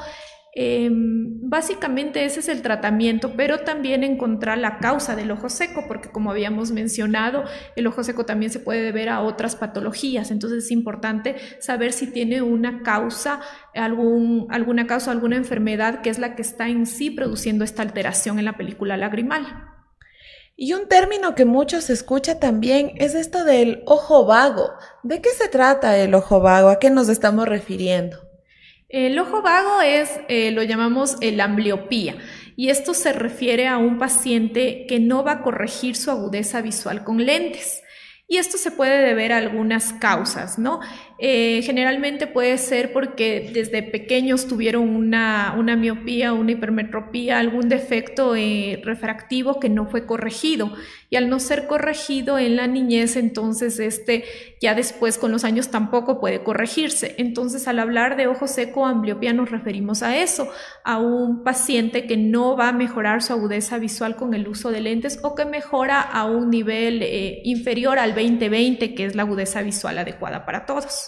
Em, 0.52 1.38
básicamente 1.48 2.24
ese 2.24 2.40
es 2.40 2.48
el 2.48 2.60
tratamiento, 2.60 3.34
pero 3.36 3.60
también 3.60 4.02
encontrar 4.02 4.58
la 4.58 4.78
causa 4.78 5.14
del 5.14 5.30
ojo 5.30 5.48
seco, 5.48 5.84
porque 5.86 6.08
como 6.08 6.32
habíamos 6.32 6.72
mencionado, 6.72 7.44
el 7.76 7.86
ojo 7.86 8.02
seco 8.02 8.26
también 8.26 8.50
se 8.50 8.58
puede 8.58 8.82
deber 8.82 9.08
a 9.08 9.20
otras 9.20 9.54
patologías, 9.54 10.32
entonces 10.32 10.64
es 10.64 10.72
importante 10.72 11.36
saber 11.60 11.92
si 11.92 12.08
tiene 12.08 12.42
una 12.42 12.82
causa, 12.82 13.40
algún, 13.74 14.48
alguna 14.50 14.88
causa, 14.88 15.12
alguna 15.12 15.36
enfermedad 15.36 16.00
que 16.02 16.10
es 16.10 16.18
la 16.18 16.34
que 16.34 16.42
está 16.42 16.68
en 16.68 16.84
sí 16.84 17.12
produciendo 17.12 17.62
esta 17.62 17.82
alteración 17.82 18.40
en 18.40 18.46
la 18.46 18.56
película 18.56 18.96
lagrimal. 18.96 19.73
Y 20.56 20.72
un 20.72 20.88
término 20.88 21.34
que 21.34 21.44
muchos 21.44 21.90
escucha 21.90 22.38
también 22.38 22.92
es 22.96 23.14
esto 23.14 23.44
del 23.44 23.82
ojo 23.86 24.24
vago. 24.24 24.70
¿De 25.02 25.20
qué 25.20 25.30
se 25.30 25.48
trata 25.48 25.98
el 25.98 26.14
ojo 26.14 26.40
vago? 26.40 26.68
¿A 26.68 26.78
qué 26.78 26.90
nos 26.90 27.08
estamos 27.08 27.48
refiriendo? 27.48 28.18
El 28.88 29.18
ojo 29.18 29.42
vago 29.42 29.80
es, 29.82 30.20
eh, 30.28 30.52
lo 30.52 30.62
llamamos 30.62 31.16
la 31.20 31.44
ambliopía, 31.44 32.16
y 32.54 32.70
esto 32.70 32.94
se 32.94 33.12
refiere 33.12 33.66
a 33.66 33.78
un 33.78 33.98
paciente 33.98 34.86
que 34.86 35.00
no 35.00 35.24
va 35.24 35.32
a 35.32 35.42
corregir 35.42 35.96
su 35.96 36.12
agudeza 36.12 36.62
visual 36.62 37.02
con 37.02 37.24
lentes. 37.24 37.82
Y 38.28 38.38
esto 38.38 38.56
se 38.56 38.70
puede 38.70 39.04
deber 39.04 39.32
a 39.32 39.38
algunas 39.38 39.92
causas, 39.94 40.58
¿no? 40.58 40.80
Eh, 41.18 41.62
generalmente 41.62 42.26
puede 42.26 42.58
ser 42.58 42.92
porque 42.92 43.50
desde 43.54 43.84
pequeños 43.84 44.48
tuvieron 44.48 44.96
una, 44.96 45.54
miopía, 45.76 46.32
una 46.32 46.52
hipermetropía, 46.52 47.38
algún 47.38 47.68
defecto 47.68 48.34
eh, 48.34 48.80
refractivo 48.82 49.60
que 49.60 49.68
no 49.68 49.86
fue 49.86 50.06
corregido. 50.06 50.72
Y 51.10 51.16
al 51.16 51.28
no 51.28 51.38
ser 51.38 51.68
corregido 51.68 52.38
en 52.38 52.56
la 52.56 52.66
niñez, 52.66 53.14
entonces 53.14 53.78
este 53.78 54.24
ya 54.60 54.74
después 54.74 55.16
con 55.16 55.30
los 55.30 55.44
años 55.44 55.70
tampoco 55.70 56.18
puede 56.18 56.42
corregirse. 56.42 57.14
Entonces 57.18 57.68
al 57.68 57.78
hablar 57.78 58.16
de 58.16 58.26
ojo 58.26 58.48
seco 58.48 58.84
ambliopía 58.84 59.32
nos 59.32 59.52
referimos 59.52 60.02
a 60.02 60.16
eso, 60.16 60.48
a 60.82 60.98
un 60.98 61.44
paciente 61.44 62.08
que 62.08 62.16
no 62.16 62.56
va 62.56 62.70
a 62.70 62.72
mejorar 62.72 63.22
su 63.22 63.32
agudeza 63.32 63.78
visual 63.78 64.16
con 64.16 64.34
el 64.34 64.48
uso 64.48 64.72
de 64.72 64.80
lentes 64.80 65.20
o 65.22 65.36
que 65.36 65.44
mejora 65.44 66.00
a 66.00 66.24
un 66.24 66.50
nivel 66.50 67.02
eh, 67.02 67.40
inferior 67.44 68.00
al 68.00 68.16
20-20, 68.16 68.96
que 68.96 69.04
es 69.04 69.14
la 69.14 69.22
agudeza 69.22 69.62
visual 69.62 69.98
adecuada 69.98 70.44
para 70.44 70.66
todos. 70.66 71.03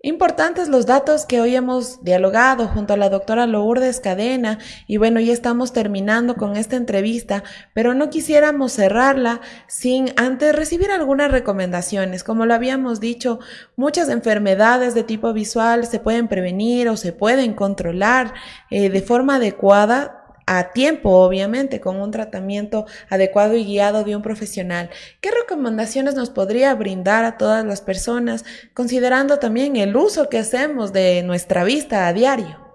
Importantes 0.00 0.68
los 0.68 0.86
datos 0.86 1.26
que 1.26 1.40
hoy 1.40 1.56
hemos 1.56 2.04
dialogado 2.04 2.68
junto 2.68 2.94
a 2.94 2.96
la 2.96 3.08
doctora 3.08 3.48
Lourdes 3.48 3.98
Cadena 3.98 4.60
y 4.86 4.96
bueno, 4.96 5.18
ya 5.18 5.32
estamos 5.32 5.72
terminando 5.72 6.36
con 6.36 6.56
esta 6.56 6.76
entrevista, 6.76 7.42
pero 7.74 7.94
no 7.94 8.08
quisiéramos 8.08 8.74
cerrarla 8.74 9.40
sin 9.66 10.12
antes 10.14 10.54
recibir 10.54 10.92
algunas 10.92 11.32
recomendaciones. 11.32 12.22
Como 12.22 12.46
lo 12.46 12.54
habíamos 12.54 13.00
dicho, 13.00 13.40
muchas 13.74 14.08
enfermedades 14.08 14.94
de 14.94 15.02
tipo 15.02 15.32
visual 15.32 15.84
se 15.84 15.98
pueden 15.98 16.28
prevenir 16.28 16.88
o 16.88 16.96
se 16.96 17.12
pueden 17.12 17.54
controlar 17.54 18.34
eh, 18.70 18.90
de 18.90 19.02
forma 19.02 19.34
adecuada 19.34 20.17
a 20.48 20.72
tiempo, 20.72 21.10
obviamente, 21.10 21.80
con 21.80 22.00
un 22.00 22.10
tratamiento 22.10 22.86
adecuado 23.08 23.54
y 23.56 23.64
guiado 23.64 24.04
de 24.04 24.16
un 24.16 24.22
profesional. 24.22 24.90
¿Qué 25.20 25.30
recomendaciones 25.30 26.14
nos 26.14 26.30
podría 26.30 26.74
brindar 26.74 27.24
a 27.24 27.36
todas 27.36 27.64
las 27.64 27.82
personas, 27.82 28.44
considerando 28.74 29.38
también 29.38 29.76
el 29.76 29.96
uso 29.96 30.28
que 30.28 30.38
hacemos 30.38 30.92
de 30.92 31.22
nuestra 31.22 31.64
vista 31.64 32.06
a 32.06 32.12
diario? 32.12 32.67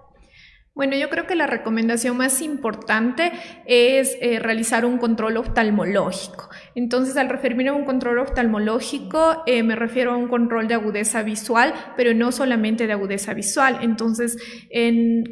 Bueno, 0.76 0.96
yo 0.96 1.08
creo 1.08 1.28
que 1.28 1.36
la 1.36 1.46
recomendación 1.46 2.16
más 2.16 2.42
importante 2.42 3.30
es 3.64 4.16
eh, 4.20 4.40
realizar 4.40 4.84
un 4.84 4.98
control 4.98 5.36
oftalmológico. 5.36 6.50
Entonces, 6.74 7.16
al 7.16 7.28
referirme 7.28 7.68
a 7.68 7.72
un 7.72 7.84
control 7.84 8.18
oftalmológico, 8.18 9.44
eh, 9.46 9.62
me 9.62 9.76
refiero 9.76 10.10
a 10.10 10.16
un 10.16 10.26
control 10.26 10.66
de 10.66 10.74
agudeza 10.74 11.22
visual, 11.22 11.74
pero 11.96 12.12
no 12.12 12.32
solamente 12.32 12.88
de 12.88 12.92
agudeza 12.92 13.34
visual. 13.34 13.78
Entonces, 13.82 14.36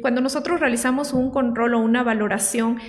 cuando 0.01 0.21
nosotros 0.21 0.61
realizamos 0.61 1.11
un 1.11 1.29
control 1.29 1.73
o 1.73 1.79
una 1.79 2.03
valoración 2.03 2.79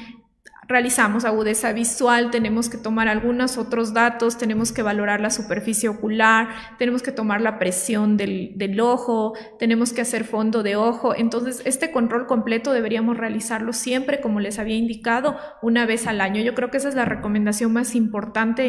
realizamos 0.68 1.24
agudeza 1.24 1.72
visual, 1.72 2.30
tenemos 2.30 2.68
que 2.68 2.78
tomar 2.78 3.08
algunos 3.08 3.58
otros 3.58 3.92
datos, 3.92 4.38
tenemos 4.38 4.72
que 4.72 4.82
valorar 4.82 5.20
la 5.20 5.30
superficie 5.30 5.88
ocular, 5.88 6.48
tenemos 6.78 7.02
que 7.02 7.12
tomar 7.12 7.40
la 7.40 7.58
presión 7.58 8.16
del, 8.16 8.80
ojo, 8.80 9.34
tenemos 9.58 9.92
que 9.92 10.02
hacer 10.02 10.24
fondo 10.24 10.62
de 10.62 10.76
ojo. 10.76 11.14
Entonces, 11.14 11.62
este 11.64 11.92
control 11.92 12.26
completo 12.26 12.72
deberíamos 12.72 13.16
realizarlo 13.16 13.72
siempre, 13.72 14.20
como 14.20 14.40
les 14.40 14.58
había 14.58 14.76
indicado, 14.76 15.36
una 15.62 15.86
vez 15.86 16.06
al 16.06 16.20
año. 16.20 16.42
Yo 16.42 16.54
creo 16.54 16.70
que 16.70 16.78
esa 16.78 16.88
es 16.88 16.94
la 16.94 17.04
recomendación 17.04 17.72
más 17.72 17.94
importante 17.94 18.64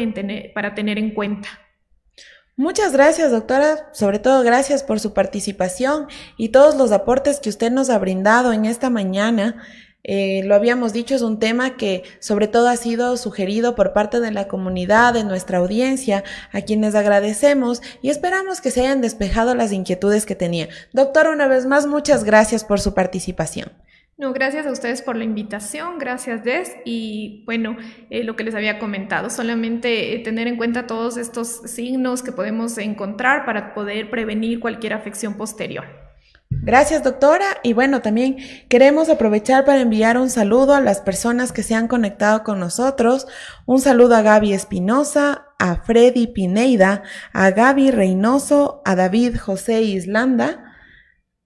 para 0.54 0.74
tener 0.74 0.98
en 0.98 1.14
cuenta. 1.14 1.48
Muchas 2.58 2.92
gracias, 2.92 3.30
doctora. 3.30 3.90
Sobre 3.92 4.18
todo, 4.18 4.42
gracias 4.42 4.82
por 4.82 4.98
su 4.98 5.12
participación 5.12 6.06
y 6.38 6.48
todos 6.48 6.74
los 6.76 6.90
aportes 6.90 7.38
que 7.38 7.50
usted 7.50 7.70
nos 7.70 7.90
ha 7.90 7.98
brindado 7.98 8.52
en 8.54 8.64
esta 8.64 8.88
mañana. 8.88 9.62
Eh, 10.08 10.42
lo 10.44 10.54
habíamos 10.54 10.92
dicho, 10.92 11.16
es 11.16 11.22
un 11.22 11.40
tema 11.40 11.76
que 11.76 12.04
sobre 12.20 12.46
todo 12.46 12.68
ha 12.68 12.76
sido 12.76 13.16
sugerido 13.16 13.74
por 13.74 13.92
parte 13.92 14.20
de 14.20 14.30
la 14.30 14.46
comunidad, 14.46 15.12
de 15.12 15.24
nuestra 15.24 15.58
audiencia, 15.58 16.22
a 16.52 16.60
quienes 16.60 16.94
agradecemos 16.94 17.82
y 18.02 18.10
esperamos 18.10 18.60
que 18.60 18.70
se 18.70 18.82
hayan 18.82 19.00
despejado 19.00 19.56
las 19.56 19.72
inquietudes 19.72 20.24
que 20.24 20.36
tenía. 20.36 20.68
Doctor, 20.92 21.26
una 21.26 21.48
vez 21.48 21.66
más, 21.66 21.88
muchas 21.88 22.22
gracias 22.22 22.62
por 22.62 22.78
su 22.78 22.94
participación. 22.94 23.72
No, 24.16 24.32
gracias 24.32 24.64
a 24.64 24.70
ustedes 24.70 25.02
por 25.02 25.16
la 25.16 25.24
invitación, 25.24 25.98
gracias 25.98 26.44
Des 26.44 26.72
y 26.84 27.42
bueno, 27.44 27.76
eh, 28.08 28.22
lo 28.22 28.36
que 28.36 28.44
les 28.44 28.54
había 28.54 28.78
comentado, 28.78 29.28
solamente 29.28 30.14
eh, 30.14 30.20
tener 30.20 30.46
en 30.46 30.56
cuenta 30.56 30.86
todos 30.86 31.16
estos 31.16 31.48
signos 31.48 32.22
que 32.22 32.30
podemos 32.30 32.78
encontrar 32.78 33.44
para 33.44 33.74
poder 33.74 34.08
prevenir 34.08 34.60
cualquier 34.60 34.92
afección 34.92 35.34
posterior. 35.34 36.05
Gracias, 36.62 37.04
doctora. 37.04 37.46
Y 37.62 37.72
bueno, 37.72 38.02
también 38.02 38.36
queremos 38.68 39.08
aprovechar 39.08 39.64
para 39.64 39.80
enviar 39.80 40.18
un 40.18 40.30
saludo 40.30 40.74
a 40.74 40.80
las 40.80 41.00
personas 41.00 41.52
que 41.52 41.62
se 41.62 41.74
han 41.74 41.88
conectado 41.88 42.42
con 42.42 42.58
nosotros. 42.58 43.26
Un 43.66 43.80
saludo 43.80 44.16
a 44.16 44.22
Gaby 44.22 44.52
Espinosa, 44.52 45.46
a 45.58 45.76
Freddy 45.82 46.26
Pineida, 46.26 47.02
a 47.32 47.50
Gaby 47.50 47.90
Reynoso, 47.92 48.82
a 48.84 48.96
David 48.96 49.36
José 49.38 49.82
Islanda. 49.82 50.64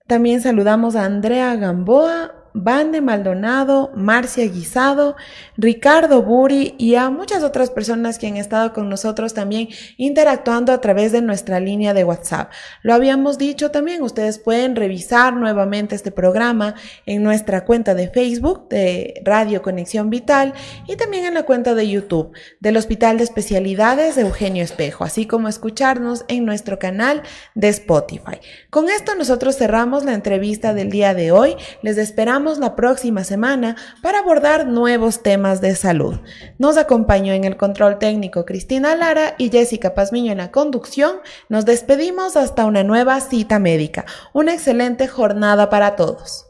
También 0.07 0.41
saludamos 0.41 0.97
a 0.97 1.05
Andrea 1.05 1.55
Gamboa, 1.57 2.40
Bande 2.55 3.01
Maldonado, 3.01 3.91
Marcia 3.95 4.45
Guisado, 4.47 5.17
Ricardo 5.57 6.23
Buri 6.23 6.75
y 6.79 6.95
a 6.95 7.11
muchas 7.11 7.43
otras 7.43 7.71
personas 7.71 8.19
que 8.19 8.27
han 8.27 8.37
estado 8.37 8.73
con 8.73 8.89
nosotros 8.89 9.35
también 9.35 9.69
interactuando 9.97 10.73
a 10.73 10.81
través 10.81 11.13
de 11.13 11.23
nuestra 11.23 11.61
línea 11.61 11.95
de 11.95 12.05
WhatsApp. 12.05 12.51
Lo 12.83 12.95
habíamos 12.95 13.39
dicho 13.39 13.71
también, 13.71 14.03
ustedes 14.03 14.39
pueden 14.39 14.77
revisar 14.77 15.35
nuevamente 15.35 15.95
este 15.95 16.11
programa 16.11 16.75
en 17.07 17.23
nuestra 17.23 17.65
cuenta 17.65 17.95
de 17.95 18.09
Facebook 18.09 18.69
de 18.69 19.23
Radio 19.25 19.63
Conexión 19.63 20.11
Vital 20.11 20.55
y 20.87 20.97
también 20.97 21.25
en 21.25 21.35
la 21.35 21.45
cuenta 21.45 21.75
de 21.75 21.89
YouTube 21.89 22.33
del 22.61 22.77
Hospital 22.77 23.19
de 23.19 23.25
Especialidades 23.25 24.17
de 24.17 24.23
Eugenio 24.23 24.65
Espejo, 24.65 25.05
así 25.05 25.27
como 25.27 25.49
escucharnos 25.49 26.25
en 26.29 26.45
nuestro 26.45 26.79
canal 26.79 27.23
de 27.55 27.69
Spotify. 27.69 28.39
Con 28.71 28.89
esto 28.89 29.15
nosotros 29.15 29.57
cerramos 29.57 30.05
la 30.05 30.15
entrevista 30.15 30.75
del 30.75 30.91
día 30.91 31.15
de 31.15 31.33
hoy. 31.33 31.57
Les 31.83 31.97
la 32.41 32.75
próxima 32.75 33.23
semana 33.23 33.77
para 34.01 34.21
abordar 34.21 34.67
nuevos 34.67 35.23
temas 35.23 35.61
de 35.61 35.77
salud. 35.77 36.17
Nos 36.59 36.79
acompañó 36.79 37.35
en 37.35 37.45
el 37.45 37.59
control 37.59 37.99
técnico 37.99 38.47
Cristina 38.47 38.97
Lara 38.97 39.35
y 39.37 39.51
Jessica 39.51 39.95
Pazmiño 39.95 40.33
en 40.33 40.39
la 40.39 40.51
conducción. 40.51 41.17
Nos 41.51 41.67
despedimos 41.67 42.37
hasta 42.37 42.65
una 42.65 42.83
nueva 42.83 43.21
cita 43.21 43.59
médica. 43.59 44.07
Una 44.33 44.55
excelente 44.55 45.07
jornada 45.07 45.69
para 45.69 45.97
todos. 45.97 46.50